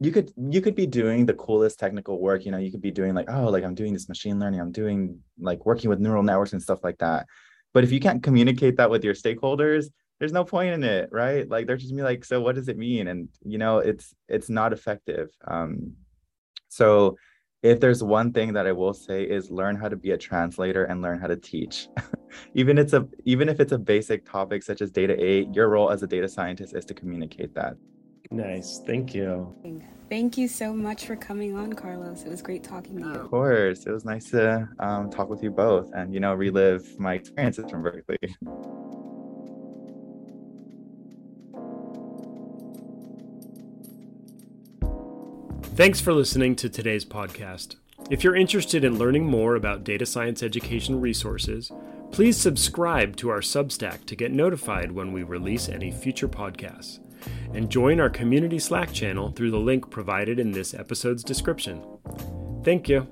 you 0.00 0.10
could 0.10 0.32
you 0.36 0.60
could 0.60 0.74
be 0.74 0.86
doing 0.86 1.26
the 1.26 1.34
coolest 1.34 1.78
technical 1.78 2.20
work. 2.20 2.44
You 2.44 2.50
know, 2.50 2.58
you 2.58 2.70
could 2.70 2.80
be 2.80 2.90
doing 2.90 3.14
like, 3.14 3.30
oh, 3.30 3.48
like 3.48 3.64
I'm 3.64 3.74
doing 3.74 3.92
this 3.92 4.08
machine 4.08 4.38
learning, 4.40 4.60
I'm 4.60 4.72
doing 4.72 5.20
like 5.38 5.64
working 5.64 5.90
with 5.90 6.00
neural 6.00 6.22
networks 6.22 6.52
and 6.52 6.62
stuff 6.62 6.80
like 6.82 6.98
that. 6.98 7.26
But 7.72 7.84
if 7.84 7.92
you 7.92 8.00
can't 8.00 8.22
communicate 8.22 8.76
that 8.76 8.90
with 8.90 9.04
your 9.04 9.14
stakeholders, 9.14 9.86
there's 10.18 10.32
no 10.32 10.44
point 10.44 10.74
in 10.74 10.84
it, 10.84 11.08
right? 11.10 11.48
Like 11.48 11.66
they're 11.66 11.76
just 11.76 11.96
be 11.96 12.02
like, 12.02 12.24
so 12.24 12.40
what 12.40 12.54
does 12.54 12.68
it 12.68 12.78
mean? 12.78 13.08
And 13.08 13.28
you 13.44 13.58
know, 13.58 13.78
it's 13.78 14.14
it's 14.28 14.48
not 14.48 14.72
effective. 14.72 15.30
Um, 15.46 15.94
so 16.68 17.16
if 17.62 17.78
there's 17.78 18.02
one 18.02 18.32
thing 18.32 18.52
that 18.54 18.66
I 18.66 18.72
will 18.72 18.94
say 18.94 19.22
is 19.22 19.50
learn 19.50 19.76
how 19.76 19.88
to 19.88 19.96
be 19.96 20.10
a 20.10 20.18
translator 20.18 20.84
and 20.84 21.00
learn 21.00 21.20
how 21.20 21.28
to 21.28 21.36
teach. 21.36 21.88
even 22.54 22.76
it's 22.76 22.92
a 22.92 23.06
even 23.24 23.48
if 23.48 23.60
it's 23.60 23.72
a 23.72 23.78
basic 23.78 24.28
topic 24.28 24.62
such 24.62 24.82
as 24.82 24.90
data 24.90 25.14
8, 25.18 25.54
your 25.54 25.68
role 25.68 25.90
as 25.90 26.02
a 26.02 26.06
data 26.06 26.28
scientist 26.28 26.74
is 26.74 26.84
to 26.86 26.94
communicate 26.94 27.54
that. 27.54 27.76
Nice. 28.30 28.80
Thank 28.86 29.14
you. 29.14 29.54
Thank 30.08 30.36
you 30.36 30.48
so 30.48 30.72
much 30.72 31.06
for 31.06 31.16
coming 31.16 31.56
on, 31.56 31.72
Carlos. 31.72 32.22
It 32.24 32.28
was 32.28 32.42
great 32.42 32.64
talking 32.64 32.98
to 32.98 33.04
you. 33.04 33.14
Of 33.14 33.30
course. 33.30 33.86
It 33.86 33.92
was 33.92 34.04
nice 34.04 34.30
to 34.30 34.68
um, 34.78 35.10
talk 35.10 35.28
with 35.28 35.42
you 35.42 35.50
both 35.50 35.90
and, 35.92 36.12
you 36.12 36.20
know, 36.20 36.34
relive 36.34 36.98
my 36.98 37.14
experiences 37.14 37.70
from 37.70 37.82
Berkeley. 37.82 38.18
Thanks 45.74 46.02
for 46.02 46.12
listening 46.12 46.54
to 46.56 46.68
today's 46.68 47.06
podcast. 47.06 47.76
If 48.10 48.22
you're 48.22 48.36
interested 48.36 48.84
in 48.84 48.98
learning 48.98 49.24
more 49.24 49.54
about 49.54 49.84
data 49.84 50.04
science 50.04 50.42
education 50.42 51.00
resources, 51.00 51.72
please 52.10 52.36
subscribe 52.36 53.16
to 53.16 53.30
our 53.30 53.40
Substack 53.40 54.04
to 54.04 54.14
get 54.14 54.32
notified 54.32 54.92
when 54.92 55.12
we 55.14 55.22
release 55.22 55.70
any 55.70 55.90
future 55.90 56.28
podcasts. 56.28 56.98
And 57.54 57.70
join 57.70 58.00
our 58.00 58.10
community 58.10 58.58
Slack 58.58 58.92
channel 58.92 59.30
through 59.30 59.50
the 59.50 59.58
link 59.58 59.90
provided 59.90 60.38
in 60.38 60.52
this 60.52 60.74
episode's 60.74 61.24
description. 61.24 61.82
Thank 62.62 62.90
you. 62.90 63.08